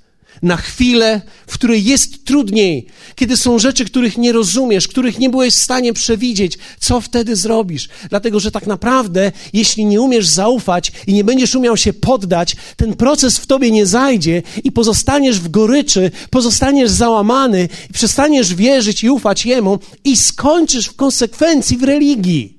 [0.44, 5.54] na chwilę, w której jest trudniej, kiedy są rzeczy, których nie rozumiesz, których nie byłeś
[5.54, 7.88] w stanie przewidzieć, co wtedy zrobisz?
[8.10, 12.94] Dlatego, że tak naprawdę, jeśli nie umiesz zaufać i nie będziesz umiał się poddać, ten
[12.94, 19.10] proces w tobie nie zajdzie i pozostaniesz w goryczy, pozostaniesz załamany i przestaniesz wierzyć i
[19.10, 22.58] ufać Jemu i skończysz w konsekwencji w religii.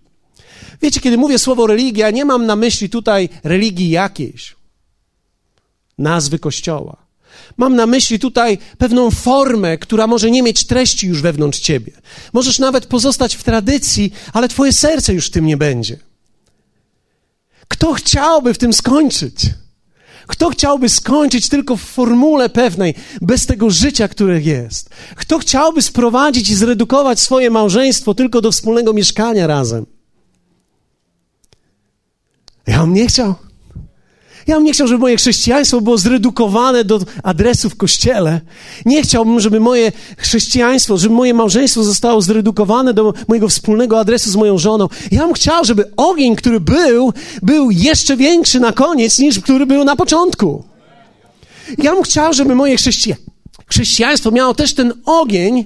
[0.81, 4.55] Wiecie, kiedy mówię słowo religia, nie mam na myśli tutaj religii jakiejś,
[5.97, 7.04] nazwy kościoła.
[7.57, 11.91] Mam na myśli tutaj pewną formę, która może nie mieć treści już wewnątrz ciebie.
[12.33, 15.97] Możesz nawet pozostać w tradycji, ale twoje serce już w tym nie będzie.
[17.67, 19.35] Kto chciałby w tym skończyć?
[20.27, 24.89] Kto chciałby skończyć tylko w formule pewnej, bez tego życia, które jest?
[25.15, 29.85] Kto chciałby sprowadzić i zredukować swoje małżeństwo tylko do wspólnego mieszkania razem?
[32.67, 33.35] Ja bym nie chciał.
[34.47, 38.41] Ja bym nie chciał, żeby moje chrześcijaństwo było zredukowane do adresu w kościele.
[38.85, 44.35] Nie chciałbym, żeby moje chrześcijaństwo, żeby moje małżeństwo zostało zredukowane do mojego wspólnego adresu z
[44.35, 44.87] moją żoną.
[45.11, 49.83] Ja bym chciał, żeby ogień, który był, był jeszcze większy na koniec niż który był
[49.83, 50.63] na początku.
[51.77, 53.15] Ja bym chciał, żeby moje chrześcija...
[53.67, 55.65] chrześcijaństwo miało też ten ogień,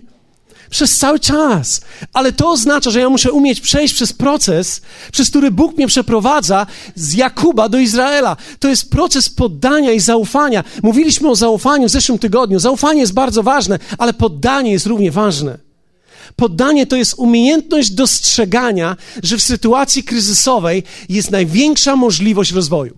[0.69, 1.81] przez cały czas.
[2.13, 6.67] Ale to oznacza, że ja muszę umieć przejść przez proces, przez który Bóg mnie przeprowadza
[6.95, 8.37] z Jakuba do Izraela.
[8.59, 10.63] To jest proces poddania i zaufania.
[10.83, 12.59] Mówiliśmy o zaufaniu w zeszłym tygodniu.
[12.59, 15.57] Zaufanie jest bardzo ważne, ale poddanie jest równie ważne.
[16.35, 22.97] Poddanie to jest umiejętność dostrzegania, że w sytuacji kryzysowej jest największa możliwość rozwoju.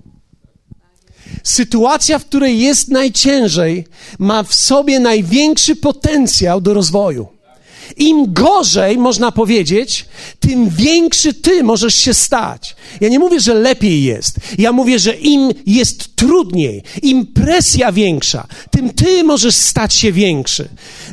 [1.43, 3.87] Sytuacja, w której jest najciężej,
[4.19, 7.27] ma w sobie największy potencjał do rozwoju.
[7.97, 10.05] Im gorzej, można powiedzieć,
[10.39, 12.75] tym większy ty możesz się stać.
[13.01, 14.35] Ja nie mówię, że lepiej jest.
[14.57, 20.69] Ja mówię, że im jest trudniej, im presja większa, tym ty możesz stać się większy.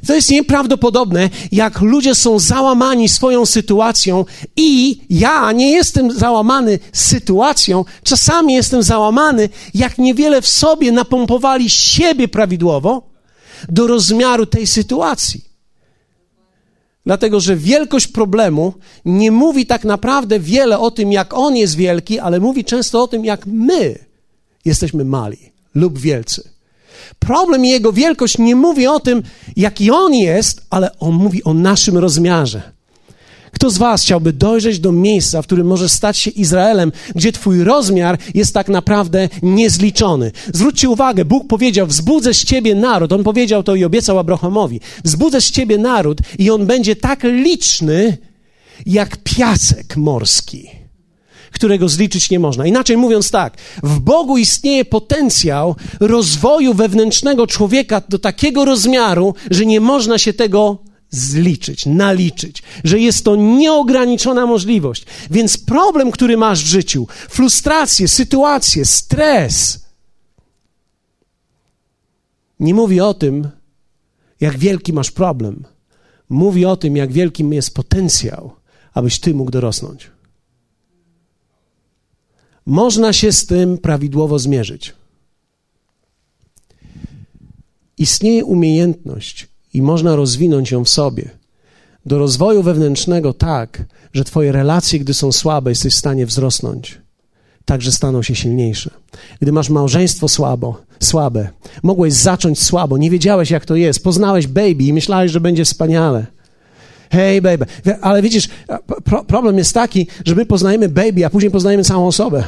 [0.07, 4.25] To jest nieprawdopodobne, jak ludzie są załamani swoją sytuacją
[4.57, 12.29] i ja nie jestem załamany sytuacją, czasami jestem załamany, jak niewiele w sobie napompowali siebie
[12.29, 13.03] prawidłowo
[13.69, 15.48] do rozmiaru tej sytuacji.
[17.09, 22.19] Dlatego, że wielkość problemu nie mówi tak naprawdę wiele o tym, jak on jest wielki,
[22.19, 23.99] ale mówi często o tym, jak my
[24.65, 25.39] jesteśmy mali
[25.75, 26.51] lub wielcy.
[27.19, 29.23] Problem i jego wielkość nie mówi o tym,
[29.57, 32.73] jaki on jest, ale on mówi o naszym rozmiarze.
[33.53, 37.65] Kto z Was chciałby dojrzeć do miejsca, w którym możesz stać się Izraelem, gdzie Twój
[37.65, 40.33] rozmiar jest tak naprawdę niezliczony?
[40.55, 43.13] Zwróćcie uwagę, Bóg powiedział: Wzbudzę z Ciebie naród.
[43.13, 48.19] On powiedział to i obiecał Abrahamowi: Wzbudzę z Ciebie naród, i on będzie tak liczny,
[48.87, 50.79] jak piasek morski
[51.53, 52.67] którego zliczyć nie można.
[52.67, 59.81] Inaczej mówiąc tak, w Bogu istnieje potencjał rozwoju wewnętrznego człowieka do takiego rozmiaru, że nie
[59.81, 60.79] można się tego
[61.11, 65.07] zliczyć, naliczyć, że jest to nieograniczona możliwość.
[65.31, 69.89] Więc problem, który masz w życiu, frustrację, sytuację, stres,
[72.61, 73.49] nie mówi o tym,
[74.41, 75.65] jak wielki masz problem.
[76.29, 78.53] Mówi o tym, jak wielkim jest potencjał,
[78.95, 80.11] abyś ty mógł dorosnąć.
[82.67, 84.95] Można się z tym prawidłowo zmierzyć.
[87.99, 91.31] Istnieje umiejętność i można rozwinąć ją w sobie.
[92.07, 96.99] Do rozwoju wewnętrznego tak, że Twoje relacje, gdy są słabe, jesteś w stanie wzrosnąć,
[97.65, 98.91] tak, że staną się silniejsze.
[99.41, 101.49] Gdy masz małżeństwo słabo, słabe,
[101.83, 106.27] mogłeś zacząć słabo, nie wiedziałeś, jak to jest, poznałeś baby i myślałeś, że będzie wspaniale.
[107.11, 107.67] Hej, baby.
[108.01, 108.49] Ale widzisz,
[109.05, 112.45] pro, problem jest taki, że my poznajemy baby, a później poznajemy całą osobę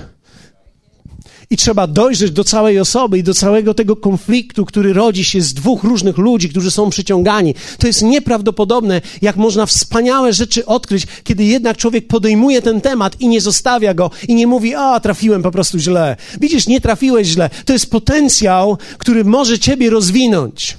[1.52, 5.54] i trzeba dojrzeć do całej osoby i do całego tego konfliktu, który rodzi się z
[5.54, 7.54] dwóch różnych ludzi, którzy są przyciągani.
[7.78, 13.28] To jest nieprawdopodobne, jak można wspaniałe rzeczy odkryć, kiedy jednak człowiek podejmuje ten temat i
[13.28, 16.16] nie zostawia go i nie mówi, a trafiłem po prostu źle.
[16.40, 17.50] Widzisz, nie trafiłeś źle.
[17.64, 20.78] To jest potencjał, który może ciebie rozwinąć.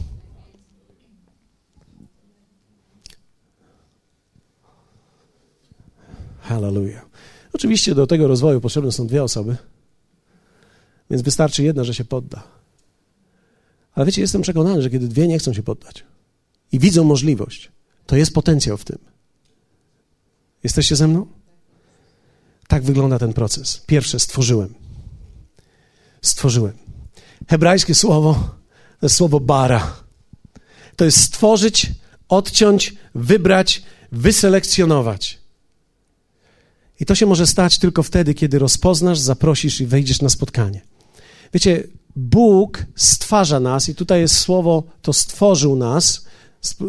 [6.42, 7.06] Hallelujah.
[7.54, 9.56] Oczywiście do tego rozwoju potrzebne są dwie osoby.
[11.12, 12.44] Więc wystarczy jedna, że się podda.
[13.94, 16.04] Ale wiecie, jestem przekonany, że kiedy dwie nie chcą się poddać
[16.72, 17.72] i widzą możliwość,
[18.06, 18.98] to jest potencjał w tym.
[20.64, 21.28] Jesteście ze mną?
[22.68, 23.84] Tak wygląda ten proces.
[23.88, 24.74] Pierwsze, stworzyłem.
[26.22, 26.74] Stworzyłem.
[27.50, 28.62] Hebrajskie słowo
[29.00, 29.96] to jest słowo bara.
[30.96, 31.92] To jest stworzyć,
[32.30, 35.40] odciąć, wybrać, wyselekcjonować.
[37.00, 40.91] I to się może stać tylko wtedy, kiedy rozpoznasz, zaprosisz i wejdziesz na spotkanie.
[41.54, 41.84] Wiecie,
[42.16, 46.26] Bóg stwarza nas, i tutaj jest słowo, to stworzył nas,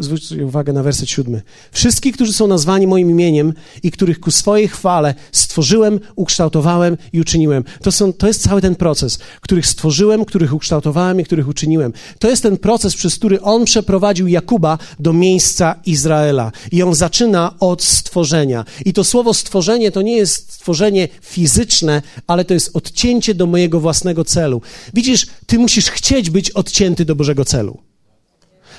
[0.00, 1.42] Zwróćcie uwagę na werset siódmy.
[1.72, 7.64] Wszystkich, którzy są nazwani moim imieniem i których ku swojej chwale stworzyłem, ukształtowałem i uczyniłem.
[7.82, 11.92] To, są, to jest cały ten proces, których stworzyłem, których ukształtowałem i których uczyniłem.
[12.18, 16.52] To jest ten proces, przez który on przeprowadził Jakuba do miejsca Izraela.
[16.72, 18.64] I on zaczyna od stworzenia.
[18.84, 23.80] I to słowo stworzenie to nie jest stworzenie fizyczne, ale to jest odcięcie do mojego
[23.80, 24.62] własnego celu.
[24.94, 27.91] Widzisz, ty musisz chcieć być odcięty do Bożego celu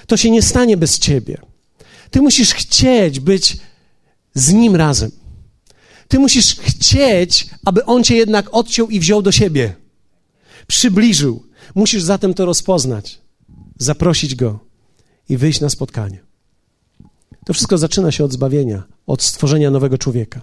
[0.07, 1.37] to się nie stanie bez ciebie.
[2.11, 3.57] Ty musisz chcieć być
[4.33, 5.11] z Nim razem.
[6.07, 9.75] Ty musisz chcieć, aby On cię jednak odciął i wziął do siebie.
[10.67, 11.43] Przybliżył.
[11.75, 13.19] Musisz zatem to rozpoznać,
[13.77, 14.59] zaprosić Go
[15.29, 16.19] i wyjść na spotkanie.
[17.45, 20.41] To wszystko zaczyna się od zbawienia, od stworzenia nowego człowieka.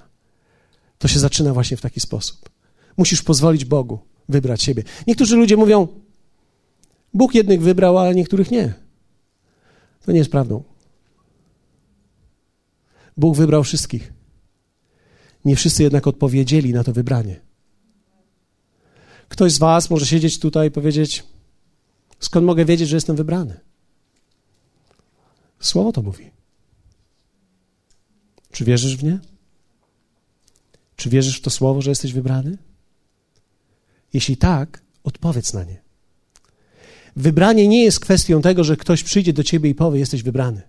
[0.99, 2.51] To się zaczyna właśnie w taki sposób.
[2.97, 4.83] Musisz pozwolić Bogu wybrać siebie.
[5.07, 5.89] Niektórzy ludzie mówią,
[7.15, 8.75] Bóg jednych wybrał, a niektórych nie.
[10.05, 10.63] To nie jest prawdą.
[13.17, 14.13] Bóg wybrał wszystkich.
[15.45, 17.41] Nie wszyscy jednak odpowiedzieli na to wybranie.
[19.29, 21.25] Ktoś z Was może siedzieć tutaj i powiedzieć:
[22.21, 23.61] Skąd mogę wiedzieć, że jestem wybrany?
[25.61, 26.31] Słowo to mówi.
[28.53, 29.19] Czy wierzysz w nie?
[30.97, 32.59] Czy wierzysz w to słowo, że jesteś wybrany?
[34.13, 35.90] Jeśli tak, odpowiedz na nie.
[37.21, 40.63] Wybranie nie jest kwestią tego, że ktoś przyjdzie do ciebie i powie: Jesteś wybrany.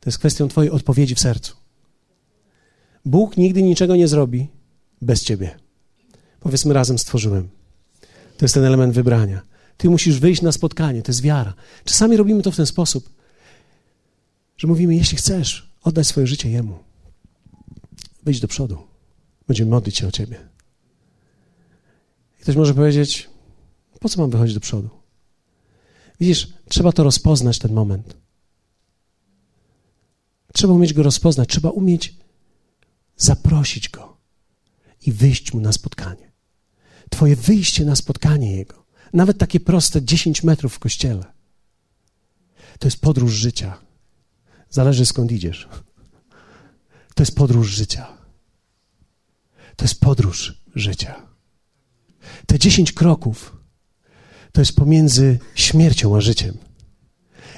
[0.00, 1.56] To jest kwestią Twojej odpowiedzi w sercu.
[3.04, 4.48] Bóg nigdy niczego nie zrobi
[5.02, 5.58] bez Ciebie.
[6.40, 7.48] Powiedzmy razem stworzyłem.
[8.36, 9.42] To jest ten element wybrania.
[9.76, 11.54] Ty musisz wyjść na spotkanie, to jest wiara.
[11.84, 13.10] Czasami robimy to w ten sposób,
[14.56, 16.78] że mówimy, jeśli chcesz, oddać swoje życie Jemu.
[18.22, 18.78] Wyjdź do przodu.
[19.48, 20.36] Będziemy modlić się o Ciebie.
[22.38, 23.30] I ktoś może powiedzieć,
[24.00, 24.97] po co mam wychodzić do przodu?
[26.20, 28.16] Widzisz, trzeba to rozpoznać, ten moment.
[30.52, 32.14] Trzeba umieć go rozpoznać, trzeba umieć
[33.16, 34.16] zaprosić go
[35.06, 36.32] i wyjść mu na spotkanie.
[37.10, 41.24] Twoje wyjście na spotkanie jego, nawet takie proste 10 metrów w kościele,
[42.78, 43.78] to jest podróż życia.
[44.70, 45.68] Zależy skąd idziesz.
[47.14, 48.18] To jest podróż życia.
[49.76, 51.22] To jest podróż życia.
[52.46, 53.57] Te 10 kroków
[54.58, 56.56] to jest pomiędzy śmiercią a życiem.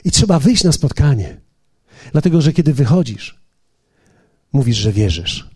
[0.04, 1.40] I trzeba wyjść na spotkanie.
[2.12, 3.40] Dlatego, że kiedy wychodzisz,
[4.52, 5.50] mówisz, że wierzysz.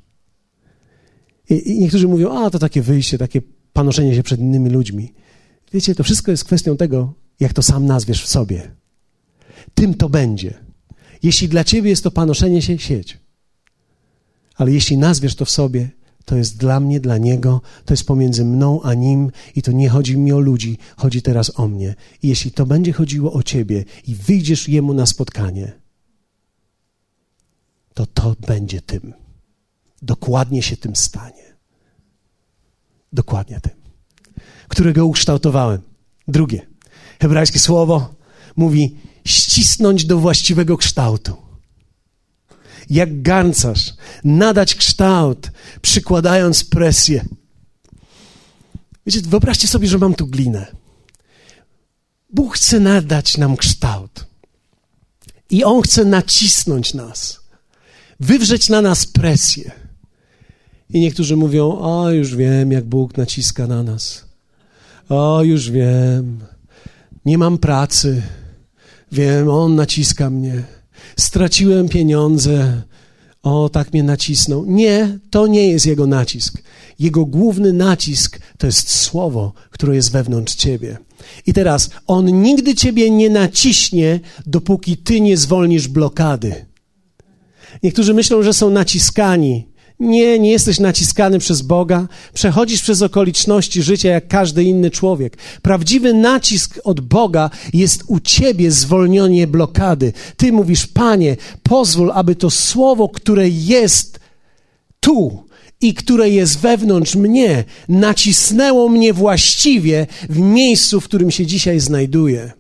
[1.50, 5.14] I, I, niektórzy mówią, a to takie wyjście, takie panoszenie się przed innymi ludźmi.
[5.72, 8.70] Wiecie, to wszystko jest kwestią tego, jak to sam nazwiesz w sobie.
[9.74, 10.54] Tym to będzie.
[11.22, 13.18] Jeśli dla ciebie jest to panoszenie się, sieć.
[14.54, 15.90] Ale jeśli nazwiesz to w sobie,
[16.24, 19.88] to jest dla mnie, dla niego, to jest pomiędzy mną a nim i to nie
[19.88, 21.94] chodzi mi o ludzi, chodzi teraz o mnie.
[22.22, 25.72] I jeśli to będzie chodziło o ciebie i wyjdziesz jemu na spotkanie,
[27.94, 29.12] to to będzie tym.
[30.02, 31.54] Dokładnie się tym stanie.
[33.12, 33.72] Dokładnie tym,
[34.68, 35.80] którego ukształtowałem.
[36.28, 36.66] Drugie,
[37.20, 38.14] hebrajskie słowo
[38.56, 41.43] mówi ścisnąć do właściwego kształtu.
[42.90, 43.92] Jak garncarz,
[44.24, 45.50] nadać kształt,
[45.82, 47.24] przykładając presję.
[49.06, 50.66] Wiecie, wyobraźcie sobie, że mam tu glinę.
[52.30, 54.26] Bóg chce nadać nam kształt.
[55.50, 57.44] I On chce nacisnąć nas
[58.20, 59.72] wywrzeć na nas presję.
[60.90, 64.24] I niektórzy mówią: O, już wiem, jak Bóg naciska na nas.
[65.08, 66.40] O, już wiem.
[67.24, 68.22] Nie mam pracy.
[69.12, 70.62] Wiem, On naciska mnie.
[71.16, 72.82] Straciłem pieniądze.
[73.42, 74.64] O, tak mnie nacisnął.
[74.66, 76.62] Nie, to nie jest Jego nacisk.
[76.98, 80.98] Jego główny nacisk to jest słowo, które jest wewnątrz ciebie.
[81.46, 86.66] I teraz On nigdy ciebie nie naciśnie, dopóki ty nie zwolnisz blokady.
[87.82, 89.73] Niektórzy myślą, że są naciskani.
[90.00, 92.08] Nie, nie jesteś naciskany przez Boga.
[92.34, 95.36] Przechodzisz przez okoliczności życia jak każdy inny człowiek.
[95.62, 100.12] Prawdziwy nacisk od Boga jest u ciebie zwolnienie blokady.
[100.36, 104.20] Ty mówisz, Panie, pozwól, aby to słowo, które jest
[105.00, 105.44] tu,
[105.80, 112.52] i które jest wewnątrz mnie, nacisnęło mnie właściwie w miejscu, w którym się dzisiaj znajduję.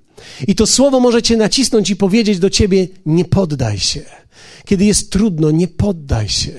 [0.48, 4.02] I to słowo może cię nacisnąć i powiedzieć do ciebie: nie poddaj się.
[4.64, 6.52] Kiedy jest trudno, nie poddaj się.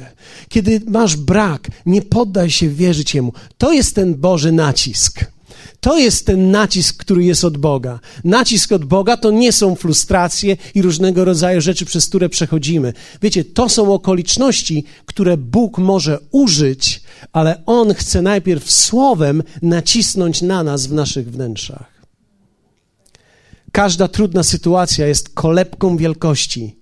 [0.49, 3.33] Kiedy masz brak, nie poddaj się wierzyć Jemu.
[3.57, 5.25] To jest ten Boży nacisk.
[5.79, 7.99] To jest ten nacisk, który jest od Boga.
[8.23, 12.93] Nacisk od Boga to nie są frustracje i różnego rodzaju rzeczy, przez które przechodzimy.
[13.21, 17.01] Wiecie, to są okoliczności, które Bóg może użyć,
[17.33, 21.95] ale On chce najpierw słowem nacisnąć na nas w naszych wnętrzach.
[23.71, 26.75] Każda trudna sytuacja jest kolebką wielkości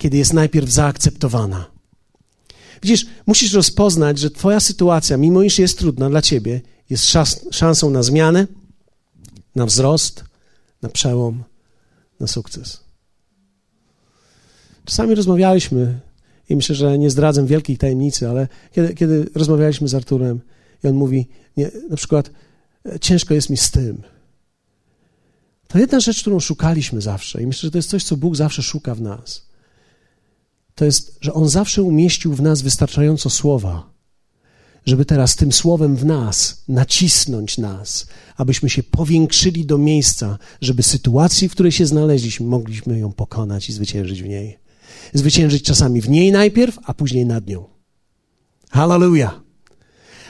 [0.00, 1.66] kiedy jest najpierw zaakceptowana.
[2.82, 7.90] Widzisz, musisz rozpoznać, że Twoja sytuacja, mimo iż jest trudna dla Ciebie, jest szans szansą
[7.90, 8.46] na zmianę,
[9.54, 10.24] na wzrost,
[10.82, 11.44] na przełom,
[12.20, 12.80] na sukces.
[14.84, 16.00] Czasami rozmawialiśmy,
[16.48, 20.40] i myślę, że nie zdradzę wielkiej tajemnicy, ale kiedy, kiedy rozmawialiśmy z Arturem,
[20.84, 22.30] i on mówi, nie, na przykład,
[23.00, 24.02] ciężko jest mi z tym.
[25.68, 28.62] To jedna rzecz, którą szukaliśmy zawsze, i myślę, że to jest coś, co Bóg zawsze
[28.62, 29.49] szuka w nas
[30.80, 33.92] to jest, że On zawsze umieścił w nas wystarczająco słowa,
[34.86, 38.06] żeby teraz tym słowem w nas nacisnąć nas,
[38.36, 43.72] abyśmy się powiększyli do miejsca, żeby sytuacji, w której się znaleźliśmy, mogliśmy ją pokonać i
[43.72, 44.58] zwyciężyć w niej.
[45.14, 47.64] Zwyciężyć czasami w niej najpierw, a później nad nią.
[48.70, 49.40] Hallelujah.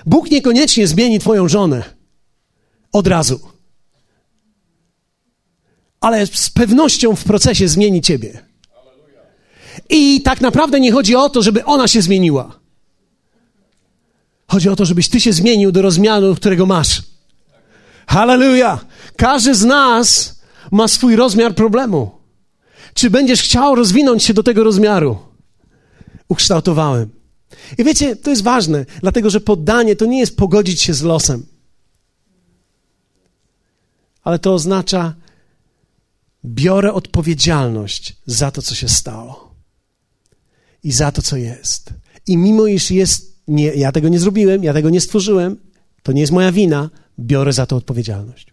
[0.06, 1.82] Bóg niekoniecznie zmieni Twoją żonę
[2.92, 3.40] od razu,
[6.00, 8.49] ale z pewnością w procesie zmieni Ciebie.
[9.88, 12.60] I tak naprawdę nie chodzi o to, żeby ona się zmieniła.
[14.48, 17.02] Chodzi o to, żebyś Ty się zmienił do rozmiaru, którego masz.
[18.06, 18.86] Hallelujah!
[19.16, 20.40] Każdy z nas
[20.70, 22.10] ma swój rozmiar problemu.
[22.94, 25.18] Czy będziesz chciał rozwinąć się do tego rozmiaru?
[26.28, 27.10] Ukształtowałem.
[27.78, 31.46] I wiecie, to jest ważne, dlatego że poddanie to nie jest pogodzić się z losem.
[34.22, 35.14] Ale to oznacza,
[36.44, 39.49] biorę odpowiedzialność za to, co się stało
[40.82, 41.92] i za to, co jest.
[42.26, 45.56] I mimo iż jest, nie, ja tego nie zrobiłem, ja tego nie stworzyłem,
[46.02, 48.52] to nie jest moja wina, biorę za to odpowiedzialność.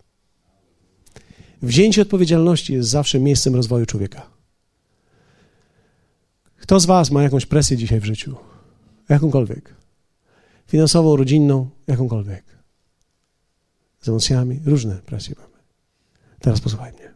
[1.62, 4.30] Wzięcie odpowiedzialności jest zawsze miejscem rozwoju człowieka.
[6.58, 8.36] Kto z Was ma jakąś presję dzisiaj w życiu?
[9.10, 9.76] Jakąkolwiek.
[10.68, 12.44] Finansową, rodzinną, jakąkolwiek.
[14.02, 15.58] Z emocjami, różne presje mamy.
[16.40, 17.14] Teraz posłuchaj mnie.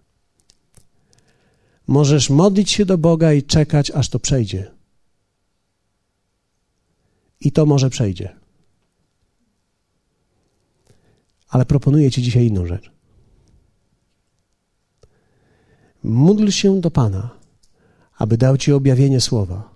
[1.88, 4.72] Możesz modlić się do Boga i czekać, aż to przejdzie.
[7.42, 8.36] I to może przejdzie.
[11.48, 12.92] Ale proponuję Ci dzisiaj inną rzecz.
[16.04, 17.30] Módl się do Pana,
[18.18, 19.72] aby dał Ci objawienie słowa.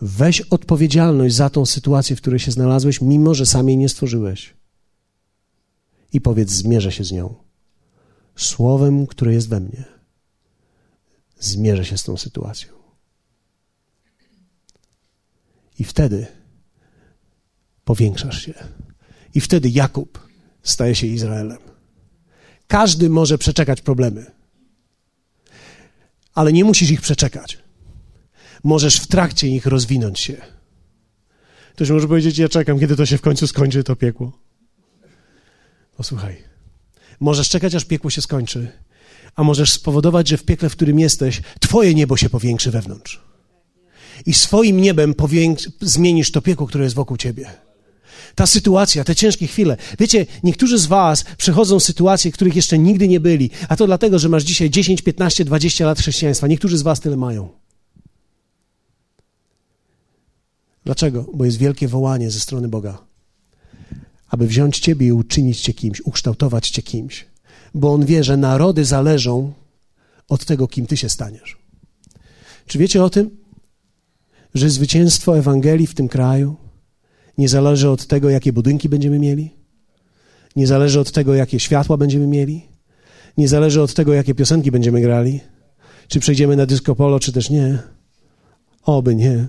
[0.00, 4.54] Weź odpowiedzialność za tą sytuację, w której się znalazłeś, mimo że sam jej nie stworzyłeś.
[6.12, 7.34] I powiedz: Zmierzę się z nią.
[8.36, 9.84] Słowem, które jest we mnie.
[11.40, 12.72] Zmierzę się z tą sytuacją.
[15.78, 16.26] I wtedy
[17.88, 18.54] powiększasz się.
[19.34, 20.28] I wtedy Jakub
[20.62, 21.58] staje się Izraelem.
[22.66, 24.26] Każdy może przeczekać problemy,
[26.34, 27.58] ale nie musisz ich przeczekać.
[28.64, 30.36] Możesz w trakcie ich rozwinąć się.
[31.74, 34.38] Ktoś może powiedzieć: Ja czekam, kiedy to się w końcu skończy, to piekło.
[35.96, 36.36] Posłuchaj.
[37.20, 38.72] Możesz czekać, aż piekło się skończy,
[39.34, 43.20] a możesz spowodować, że w piekle, w którym jesteś, Twoje niebo się powiększy wewnątrz.
[44.26, 45.14] I swoim niebem
[45.80, 47.67] zmienisz to piekło, które jest wokół Ciebie
[48.38, 49.76] ta sytuacja, te ciężkie chwile.
[49.98, 54.28] Wiecie, niektórzy z Was przechodzą sytuacje, których jeszcze nigdy nie byli, a to dlatego, że
[54.28, 56.46] masz dzisiaj 10, 15, 20 lat chrześcijaństwa.
[56.46, 57.48] Niektórzy z Was tyle mają.
[60.84, 61.26] Dlaczego?
[61.34, 62.98] Bo jest wielkie wołanie ze strony Boga,
[64.28, 67.26] aby wziąć Ciebie i uczynić Cię kimś, ukształtować Cię kimś,
[67.74, 69.52] bo On wie, że narody zależą
[70.28, 71.58] od tego, kim Ty się staniesz.
[72.66, 73.30] Czy wiecie o tym,
[74.54, 76.67] że zwycięstwo Ewangelii w tym kraju
[77.38, 79.50] nie zależy od tego, jakie budynki będziemy mieli.
[80.56, 82.66] Nie zależy od tego, jakie światła będziemy mieli.
[83.36, 85.40] Nie zależy od tego, jakie piosenki będziemy grali.
[86.08, 87.78] Czy przejdziemy na disco polo, czy też nie.
[88.82, 89.46] Oby nie.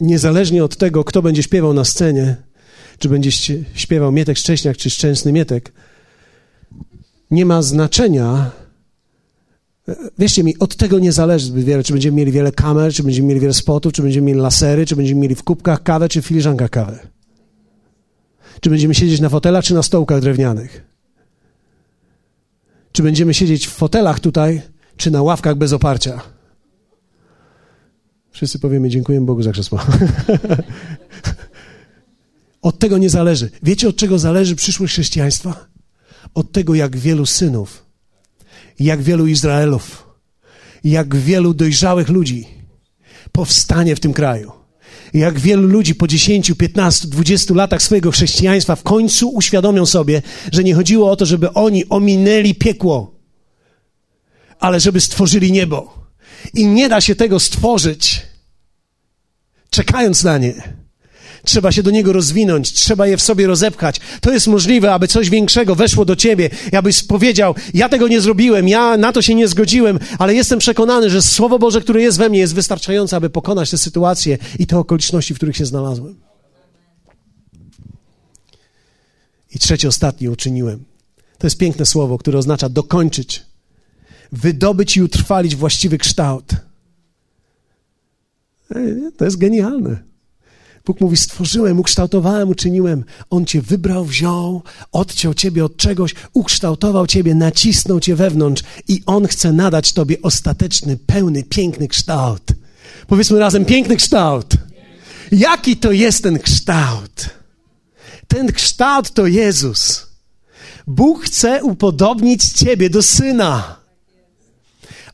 [0.00, 2.36] Niezależnie od tego, kto będzie śpiewał na scenie,
[2.98, 3.30] czy będzie
[3.74, 5.72] śpiewał Mietek Szcześniak, czy Szczęsny Mietek,
[7.30, 8.50] nie ma znaczenia,
[10.18, 13.28] Wierzcie mi, od tego nie zależy zbyt wiele, czy będziemy mieli wiele kamer, czy będziemy
[13.28, 16.26] mieli wiele spotów, czy będziemy mieli lasery, czy będziemy mieli w kubkach kawę, czy w
[16.26, 16.98] filiżankach kawę.
[18.60, 20.84] Czy będziemy siedzieć na fotelach, czy na stołkach drewnianych.
[22.92, 24.62] Czy będziemy siedzieć w fotelach tutaj,
[24.96, 26.20] czy na ławkach bez oparcia.
[28.30, 29.80] Wszyscy powiemy, dziękuję Bogu za krzesło.
[32.62, 33.50] od tego nie zależy.
[33.62, 35.66] Wiecie, od czego zależy przyszłość chrześcijaństwa?
[36.34, 37.83] Od tego, jak wielu synów
[38.80, 40.08] jak wielu Izraelów,
[40.84, 42.46] jak wielu dojrzałych ludzi
[43.32, 44.52] powstanie w tym kraju.
[45.14, 50.22] Jak wielu ludzi po 10, 15, 20 latach swojego chrześcijaństwa w końcu uświadomią sobie,
[50.52, 53.14] że nie chodziło o to, żeby oni ominęli piekło,
[54.60, 56.04] ale żeby stworzyli niebo.
[56.54, 58.22] I nie da się tego stworzyć,
[59.70, 60.83] czekając na nie.
[61.44, 64.00] Trzeba się do niego rozwinąć, trzeba je w sobie rozepchać.
[64.20, 68.68] To jest możliwe, aby coś większego weszło do ciebie abyś powiedział: Ja tego nie zrobiłem,
[68.68, 72.28] ja na to się nie zgodziłem, ale jestem przekonany, że Słowo Boże, które jest we
[72.28, 76.16] mnie, jest wystarczające, aby pokonać te sytuacje i te okoliczności, w których się znalazłem.
[79.54, 80.84] I trzecie, ostatnie uczyniłem.
[81.38, 83.42] To jest piękne słowo, które oznacza dokończyć,
[84.32, 86.44] wydobyć i utrwalić właściwy kształt.
[89.16, 90.13] To jest genialne.
[90.86, 93.04] Bóg mówi: Stworzyłem, ukształtowałem, uczyniłem.
[93.30, 94.62] On cię wybrał, wziął,
[94.92, 100.96] odciął ciebie od czegoś, ukształtował ciebie, nacisnął cię wewnątrz i On chce nadać tobie ostateczny,
[100.96, 102.42] pełny, piękny kształt.
[103.06, 104.54] Powiedzmy razem: piękny kształt.
[105.32, 107.30] Jaki to jest ten kształt?
[108.28, 110.06] Ten kształt to Jezus.
[110.86, 113.76] Bóg chce upodobnić Ciebie do syna.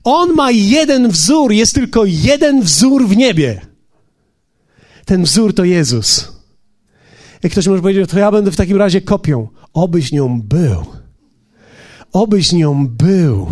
[0.05, 3.70] On ma jeden wzór, jest tylko jeden wzór w niebie.
[5.05, 6.32] Ten wzór to Jezus.
[7.44, 9.48] I ktoś może powiedzieć, to ja będę w takim razie kopią.
[9.72, 10.84] Obyś nią był.
[12.12, 13.46] Obyś nią był.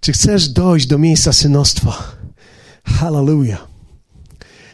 [0.00, 2.14] Czy chcesz dojść do miejsca synostwa?
[2.84, 3.68] Hallelujah.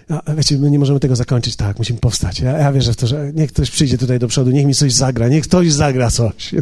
[0.09, 2.41] No, wiecie, my nie możemy tego zakończyć tak, musimy powstać.
[2.41, 4.93] Ja, ja wierzę w to, że niech ktoś przyjdzie tutaj do przodu, niech mi coś
[4.93, 6.35] zagra, niech ktoś zagra coś.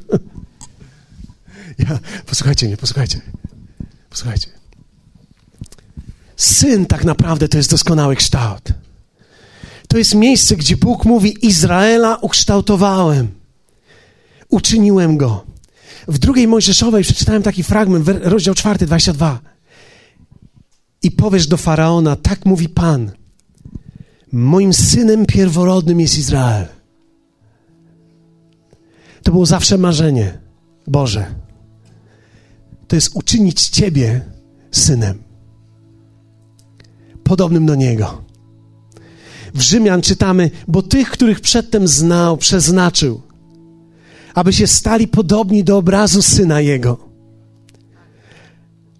[1.78, 3.20] Ja, posłuchajcie mnie, posłuchajcie.
[4.10, 4.57] Posłuchajcie.
[6.38, 8.72] Syn tak naprawdę to jest doskonały kształt.
[9.88, 13.28] To jest miejsce, gdzie Bóg mówi: Izraela ukształtowałem,
[14.48, 15.44] uczyniłem go.
[16.08, 19.40] W drugiej Mojżeszowej przeczytałem taki fragment, rozdział 4, 22.
[21.02, 23.10] I powiesz do faraona: Tak mówi Pan.
[24.32, 26.66] Moim synem pierworodnym jest Izrael.
[29.22, 30.38] To było zawsze marzenie
[30.86, 31.34] Boże.
[32.88, 34.20] To jest uczynić Ciebie
[34.70, 35.22] synem,
[37.28, 38.22] podobnym do Niego.
[39.54, 43.22] W Rzymian czytamy, bo tych, których przedtem znał, przeznaczył,
[44.34, 47.08] aby się stali podobni do obrazu syna Jego.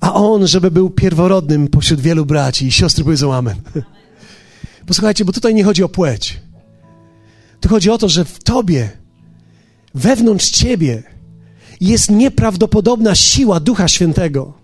[0.01, 3.57] A on, żeby był pierworodnym pośród wielu braci i siostry powiedzą amen.
[4.87, 6.41] Posłuchajcie, bo tutaj nie chodzi o płeć.
[7.61, 8.91] Tu chodzi o to, że w tobie,
[9.95, 11.03] wewnątrz ciebie
[11.81, 14.58] jest nieprawdopodobna siła Ducha Świętego,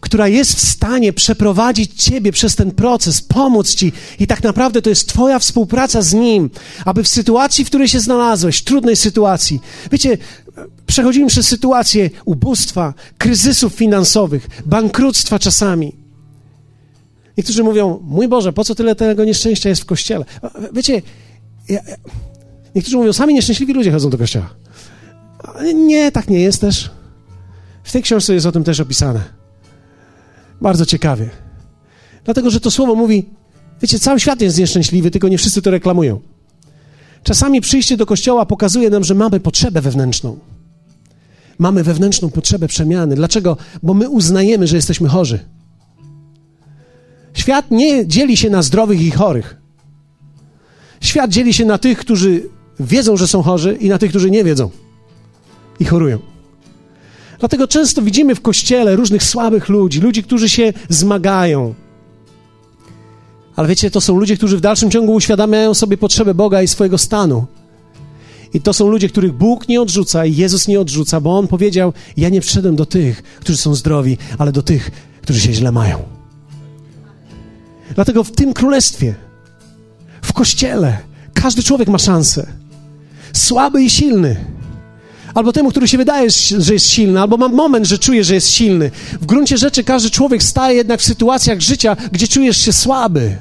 [0.00, 4.90] która jest w stanie przeprowadzić ciebie przez ten proces, pomóc ci i tak naprawdę to
[4.90, 6.50] jest twoja współpraca z Nim,
[6.84, 9.60] aby w sytuacji, w której się znalazłeś, trudnej sytuacji,
[9.92, 10.18] wiecie,
[10.86, 16.06] przechodzimy przez sytuację ubóstwa, kryzysów finansowych, bankructwa czasami,
[17.38, 20.24] Niektórzy mówią, mój Boże, po co tyle tego nieszczęścia jest w kościele?
[20.72, 21.02] Wiecie,
[21.68, 21.80] ja,
[22.74, 24.50] niektórzy mówią, sami nieszczęśliwi ludzie chodzą do kościoła.
[25.74, 26.90] Nie, tak nie jest też.
[27.84, 29.20] W tej książce jest o tym też opisane.
[30.60, 31.30] Bardzo ciekawie.
[32.24, 33.28] Dlatego, że to słowo mówi,
[33.82, 36.20] wiecie, cały świat jest nieszczęśliwy, tylko nie wszyscy to reklamują.
[37.22, 40.38] Czasami przyjście do kościoła pokazuje nam, że mamy potrzebę wewnętrzną.
[41.58, 43.14] Mamy wewnętrzną potrzebę przemiany.
[43.14, 43.56] Dlaczego?
[43.82, 45.38] Bo my uznajemy, że jesteśmy chorzy.
[47.34, 49.56] Świat nie dzieli się na zdrowych i chorych.
[51.00, 52.48] Świat dzieli się na tych, którzy
[52.80, 54.70] wiedzą, że są chorzy, i na tych, którzy nie wiedzą
[55.80, 56.18] i chorują.
[57.38, 61.74] Dlatego często widzimy w kościele różnych słabych ludzi, ludzi, którzy się zmagają.
[63.56, 66.98] Ale wiecie, to są ludzie, którzy w dalszym ciągu uświadamiają sobie potrzebę Boga i swojego
[66.98, 67.46] stanu.
[68.54, 71.92] I to są ludzie, których Bóg nie odrzuca i Jezus nie odrzuca, bo On powiedział:
[72.16, 74.90] Ja nie przyszedłem do tych, którzy są zdrowi, ale do tych,
[75.22, 75.98] którzy się źle mają.
[77.94, 79.14] Dlatego w tym królestwie,
[80.22, 80.98] w kościele,
[81.34, 82.46] każdy człowiek ma szansę.
[83.32, 84.55] Słaby i silny.
[85.36, 88.50] Albo temu, który się wydaje, że jest silny, albo ma moment, że czuje, że jest
[88.50, 88.90] silny.
[89.20, 93.36] W gruncie rzeczy każdy człowiek staje jednak w sytuacjach życia, gdzie czujesz się słaby.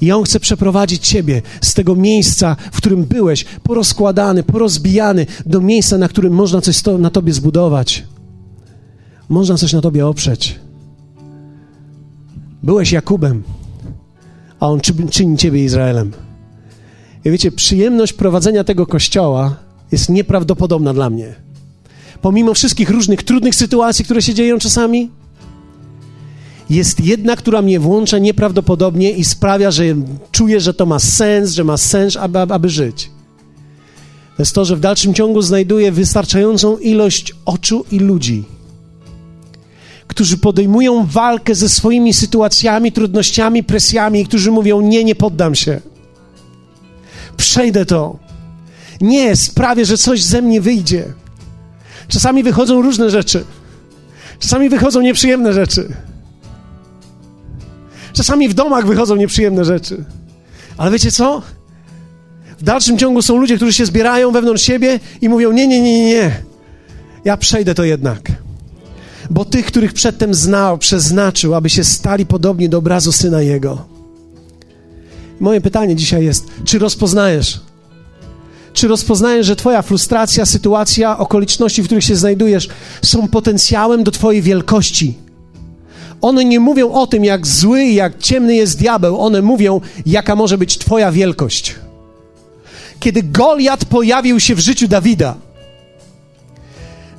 [0.00, 5.98] I On chce przeprowadzić Ciebie z tego miejsca, w którym byłeś, porozkładany, porozbijany, do miejsca,
[5.98, 8.04] na którym można coś na Tobie zbudować.
[9.28, 10.58] Można coś na Tobie oprzeć.
[12.62, 13.42] Byłeś Jakubem,
[14.60, 16.12] a on czyni ciebie Izraelem.
[17.24, 21.34] I wiecie, przyjemność prowadzenia tego kościoła jest nieprawdopodobna dla mnie.
[22.22, 25.10] Pomimo wszystkich różnych trudnych sytuacji, które się dzieją czasami,
[26.70, 29.84] jest jedna, która mnie włącza nieprawdopodobnie i sprawia, że
[30.32, 33.10] czuję, że to ma sens, że ma sens, aby, aby żyć.
[34.36, 38.44] To jest to, że w dalszym ciągu znajduję wystarczającą ilość oczu i ludzi,
[40.06, 45.80] którzy podejmują walkę ze swoimi sytuacjami, trudnościami, presjami, którzy mówią: Nie, nie poddam się.
[47.36, 48.27] Przejdę to.
[49.00, 51.04] Nie, sprawię, że coś ze mnie wyjdzie.
[52.08, 53.44] Czasami wychodzą różne rzeczy.
[54.38, 55.88] Czasami wychodzą nieprzyjemne rzeczy.
[58.12, 60.04] Czasami w domach wychodzą nieprzyjemne rzeczy.
[60.76, 61.42] Ale wiecie co?
[62.58, 66.08] W dalszym ciągu są ludzie, którzy się zbierają wewnątrz siebie i mówią: Nie, nie, nie,
[66.08, 66.42] nie.
[67.24, 68.20] Ja przejdę to jednak
[69.30, 73.86] bo tych, których przedtem znał, przeznaczył, aby się stali podobni do obrazu Syna Jego.
[75.40, 77.60] Moje pytanie dzisiaj jest, czy rozpoznajesz?
[78.78, 82.68] Czy rozpoznajesz, że Twoja frustracja, sytuacja, okoliczności, w których się znajdujesz,
[83.02, 85.14] są potencjałem do Twojej wielkości?
[86.20, 90.36] One nie mówią o tym, jak zły i jak ciemny jest diabeł, one mówią, jaka
[90.36, 91.74] może być Twoja wielkość.
[93.00, 95.34] Kiedy Goliat pojawił się w życiu Dawida,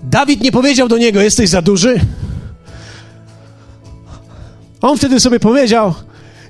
[0.03, 1.99] Dawid nie powiedział do niego: Jesteś za duży.
[4.81, 5.93] On wtedy sobie powiedział: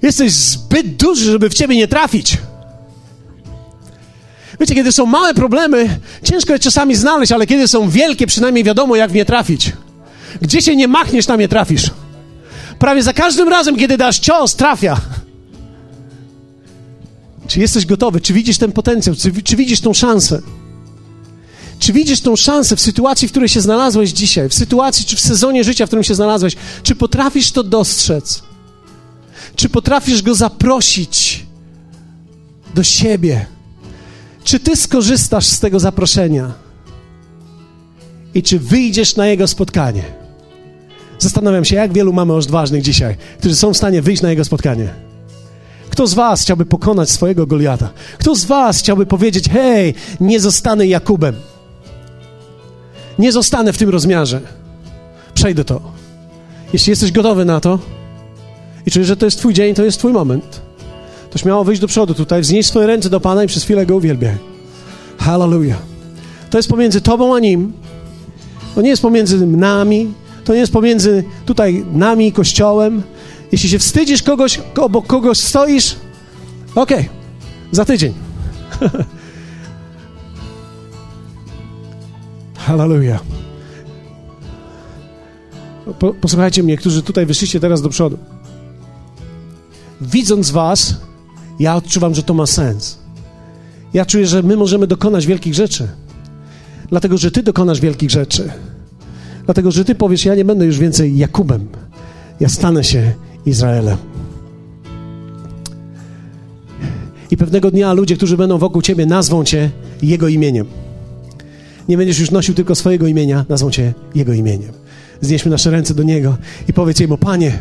[0.01, 2.37] Jesteś zbyt duży, żeby w ciebie nie trafić.
[4.59, 8.95] Wiecie, kiedy są małe problemy, ciężko je czasami znaleźć, ale kiedy są wielkie, przynajmniej wiadomo,
[8.95, 9.71] jak w nie trafić.
[10.41, 11.89] Gdzie się nie machniesz, tam je trafisz.
[12.79, 15.01] Prawie za każdym razem, kiedy dasz cios, trafia.
[17.47, 18.21] Czy jesteś gotowy?
[18.21, 19.15] Czy widzisz ten potencjał?
[19.15, 20.41] Czy, czy widzisz tą szansę?
[21.79, 25.19] Czy widzisz tą szansę w sytuacji, w której się znalazłeś dzisiaj, w sytuacji czy w
[25.19, 26.55] sezonie życia, w którym się znalazłeś?
[26.83, 28.43] Czy potrafisz to dostrzec?
[29.55, 31.45] Czy potrafisz go zaprosić
[32.75, 33.45] do siebie?
[34.49, 36.51] Czy ty skorzystasz z tego zaproszenia?
[38.33, 40.03] I czy wyjdziesz na jego spotkanie?
[41.19, 44.93] Zastanawiam się, jak wielu mamy odważnych dzisiaj, którzy są w stanie wyjść na jego spotkanie.
[45.89, 47.89] Kto z Was chciałby pokonać swojego Goliata?
[48.17, 51.35] Kto z Was chciałby powiedzieć: Hej, nie zostanę Jakubem?
[53.19, 54.41] Nie zostanę w tym rozmiarze.
[55.33, 55.81] Przejdę to.
[56.73, 57.79] Jeśli jesteś gotowy na to
[58.85, 60.68] i czujesz, że to jest Twój dzień, to jest Twój moment,
[61.31, 63.95] to śmiało wyjść do przodu tutaj, wznieść swoje ręce do Pana i przez chwilę Go
[63.95, 64.37] uwielbiaj.
[65.17, 65.81] Hallelujah.
[66.49, 67.73] To jest pomiędzy Tobą a Nim.
[68.75, 70.13] To nie jest pomiędzy nami,
[70.45, 73.03] to nie jest pomiędzy tutaj nami i Kościołem.
[73.51, 75.95] Jeśli się wstydzisz kogoś, obok kogoś stoisz,
[76.75, 77.09] okej, okay,
[77.71, 78.13] za tydzień.
[82.67, 83.21] Hallelujah.
[85.99, 88.17] Po, posłuchajcie mnie, którzy tutaj wyszliście teraz do przodu.
[90.01, 90.95] Widząc was,
[91.59, 92.97] ja odczuwam, że to ma sens.
[93.93, 95.87] Ja czuję, że my możemy dokonać wielkich rzeczy.
[96.89, 98.51] Dlatego, że ty dokonasz wielkich rzeczy.
[99.45, 101.67] Dlatego, że ty powiesz, ja nie będę już więcej Jakubem.
[102.39, 103.13] Ja stanę się
[103.45, 103.97] Izraelem.
[107.31, 109.69] I pewnego dnia ludzie, którzy będą wokół ciebie, nazwą cię
[110.01, 110.65] jego imieniem.
[111.89, 114.71] Nie będziesz już nosił tylko swojego imienia, nazwą cię jego imieniem.
[115.21, 116.37] Znieśmy nasze ręce do niego
[116.67, 117.59] i powiedz jemu: Panie,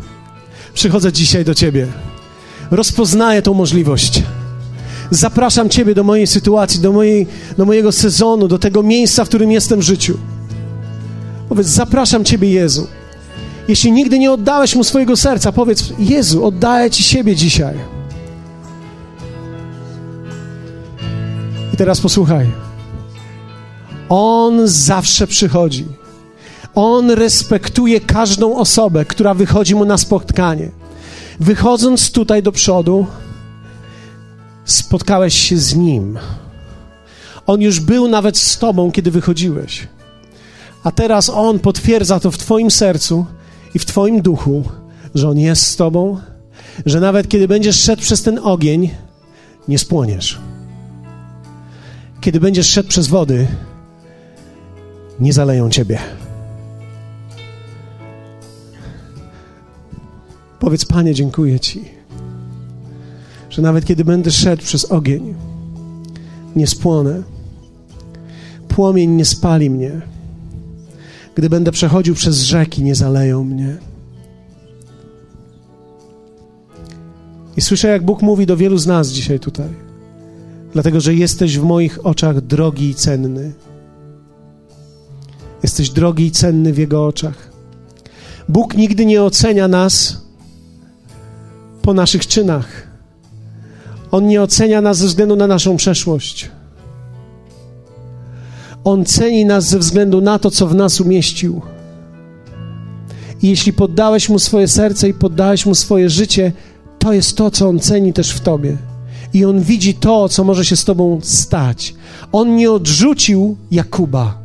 [0.74, 1.86] przychodzę dzisiaj do ciebie.
[2.70, 4.22] Rozpoznaję tą możliwość.
[5.10, 7.26] Zapraszam Ciebie do mojej sytuacji, do, mojej,
[7.58, 10.18] do mojego sezonu, do tego miejsca, w którym jestem w życiu.
[11.48, 12.86] Powiedz: Zapraszam Ciebie, Jezu.
[13.68, 17.74] Jeśli nigdy nie oddałeś mu swojego serca, powiedz: Jezu, oddaję Ci siebie dzisiaj.
[21.74, 22.46] I teraz posłuchaj.
[24.08, 25.84] On zawsze przychodzi.
[26.74, 30.77] On respektuje każdą osobę, która wychodzi mu na spotkanie.
[31.40, 33.06] Wychodząc tutaj do przodu,
[34.64, 36.18] spotkałeś się z nim.
[37.46, 39.88] On już był nawet z tobą, kiedy wychodziłeś.
[40.84, 43.26] A teraz on potwierdza to w Twoim sercu
[43.74, 44.64] i w Twoim duchu,
[45.14, 46.20] że on jest z Tobą,
[46.86, 48.90] że nawet kiedy będziesz szedł przez ten ogień,
[49.68, 50.38] nie spłoniesz.
[52.20, 53.46] Kiedy będziesz szedł przez wody,
[55.20, 55.98] nie zaleją Ciebie.
[60.60, 61.84] Powiedz, Panie, dziękuję Ci,
[63.50, 65.34] że nawet kiedy będę szedł przez ogień,
[66.56, 67.22] nie spłonę.
[68.68, 70.00] Płomień nie spali mnie.
[71.34, 73.76] Gdy będę przechodził przez rzeki, nie zaleją mnie.
[77.56, 79.68] I słyszę, jak Bóg mówi do wielu z nas dzisiaj tutaj.
[80.72, 83.52] Dlatego, że jesteś w moich oczach drogi i cenny.
[85.62, 87.52] Jesteś drogi i cenny w Jego oczach.
[88.48, 90.22] Bóg nigdy nie ocenia nas
[91.88, 92.86] po naszych czynach.
[94.10, 96.50] On nie ocenia nas ze względu na naszą przeszłość.
[98.84, 101.62] On ceni nas ze względu na to, co w nas umieścił.
[103.42, 106.52] I jeśli poddałeś mu swoje serce i poddałeś mu swoje życie,
[106.98, 108.76] to jest to, co on ceni też w tobie.
[109.34, 111.94] I on widzi to, co może się z tobą stać.
[112.32, 114.38] On nie odrzucił Jakuba.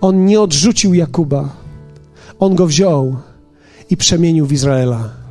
[0.00, 1.48] On nie odrzucił Jakuba.
[2.38, 3.16] On go wziął
[3.90, 5.25] i przemienił w Izraela.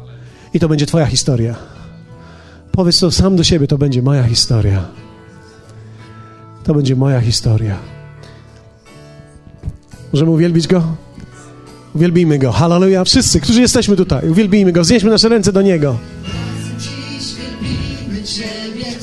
[0.56, 1.56] I to będzie Twoja historia.
[2.72, 4.86] Powiedz to sam do siebie, to będzie moja historia.
[6.64, 7.78] To będzie moja historia.
[10.14, 10.84] Możemy uwielbić Go?
[11.96, 12.52] Uwielbijmy Go.
[12.52, 13.08] Hallelujah.
[13.08, 14.82] Wszyscy, którzy jesteśmy tutaj, uwielbijmy Go.
[14.82, 15.98] Wznieśmy nasze ręce do Niego.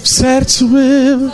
[0.03, 1.31] W sercu mym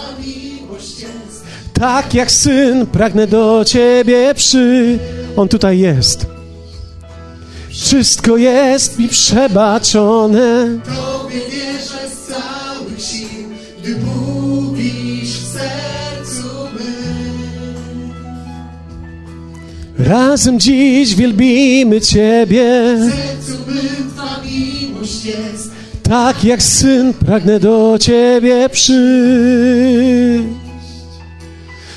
[1.72, 4.98] tak jak syn pragnę do Ciebie przy...
[5.36, 6.37] On tutaj jest.
[7.80, 10.78] Wszystko jest mi przebaczone.
[10.84, 13.28] Tobie wierzę z całych sił,
[13.82, 18.12] gdy mówisz w sercu mym.
[19.98, 22.96] Razem dziś wielbimy Ciebie.
[22.98, 25.70] W sercu mym Twa miłość jest.
[26.02, 30.44] Tak jak syn pragnę do Ciebie przyjść.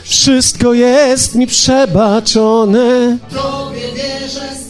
[0.04, 3.18] Wszystko jest mi przebaczone.
[3.34, 4.61] Tobie wierzę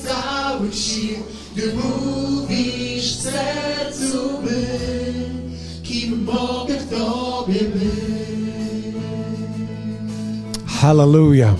[10.82, 11.56] Hallelujah.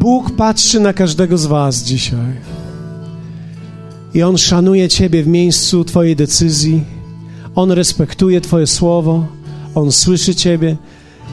[0.00, 2.34] Bóg patrzy na każdego z Was dzisiaj.
[4.14, 6.84] I On szanuje Ciebie w miejscu Twojej decyzji.
[7.54, 9.26] On respektuje Twoje słowo.
[9.74, 10.76] On słyszy Ciebie.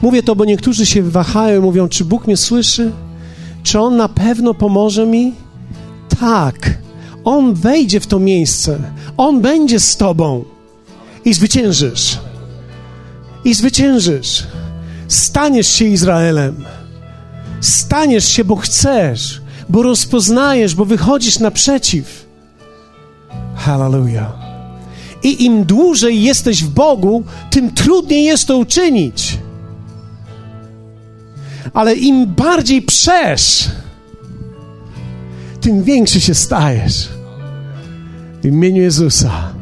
[0.02, 2.92] Mówię to, bo niektórzy się wahają i mówią, czy Bóg mnie słyszy?
[3.62, 5.32] Czy On na pewno pomoże mi?
[6.20, 6.78] Tak.
[7.24, 8.78] On wejdzie w to miejsce.
[9.16, 10.44] On będzie z Tobą.
[11.24, 12.18] I zwyciężysz.
[13.44, 14.51] I zwyciężysz.
[15.12, 16.64] Staniesz się Izraelem.
[17.60, 22.26] Staniesz się, bo chcesz, bo rozpoznajesz, bo wychodzisz naprzeciw.
[23.56, 24.32] Hallelujah.
[25.22, 29.38] I im dłużej jesteś w Bogu, tym trudniej jest to uczynić.
[31.74, 33.68] Ale im bardziej przesz,
[35.60, 37.08] tym większy się stajesz.
[38.42, 39.52] W imieniu Jezusa.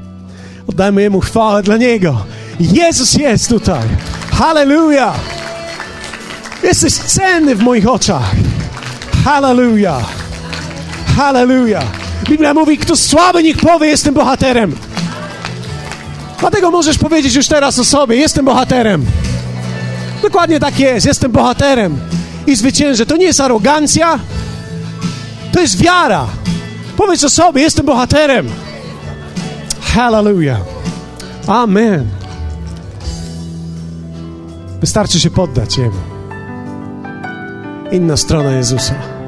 [0.67, 2.25] Oddajmy Jemu chwałę dla Niego.
[2.61, 3.89] Jezus jest tutaj.
[4.31, 5.40] Hallelujah.
[6.63, 8.35] Jesteś cenny w moich oczach.
[9.25, 10.03] Hallelujah.
[11.17, 11.85] Hallelujah.
[12.29, 14.77] Biblia mówi, kto słaby, niech powie, jestem bohaterem.
[16.41, 19.07] Dlatego możesz powiedzieć już teraz o sobie, jestem bohaterem.
[20.23, 21.99] Dokładnie tak jest, jestem bohaterem
[22.47, 23.07] i zwyciężę.
[23.07, 24.19] To nie jest arogancja,
[25.53, 26.27] to jest wiara.
[26.97, 28.49] Powiedz o sobie, jestem bohaterem.
[29.81, 30.61] Hallelujah.
[31.47, 32.09] Amen.
[34.81, 36.10] Wystarczy się poddać Jemu.
[37.93, 39.20] Inna strona Jezusa.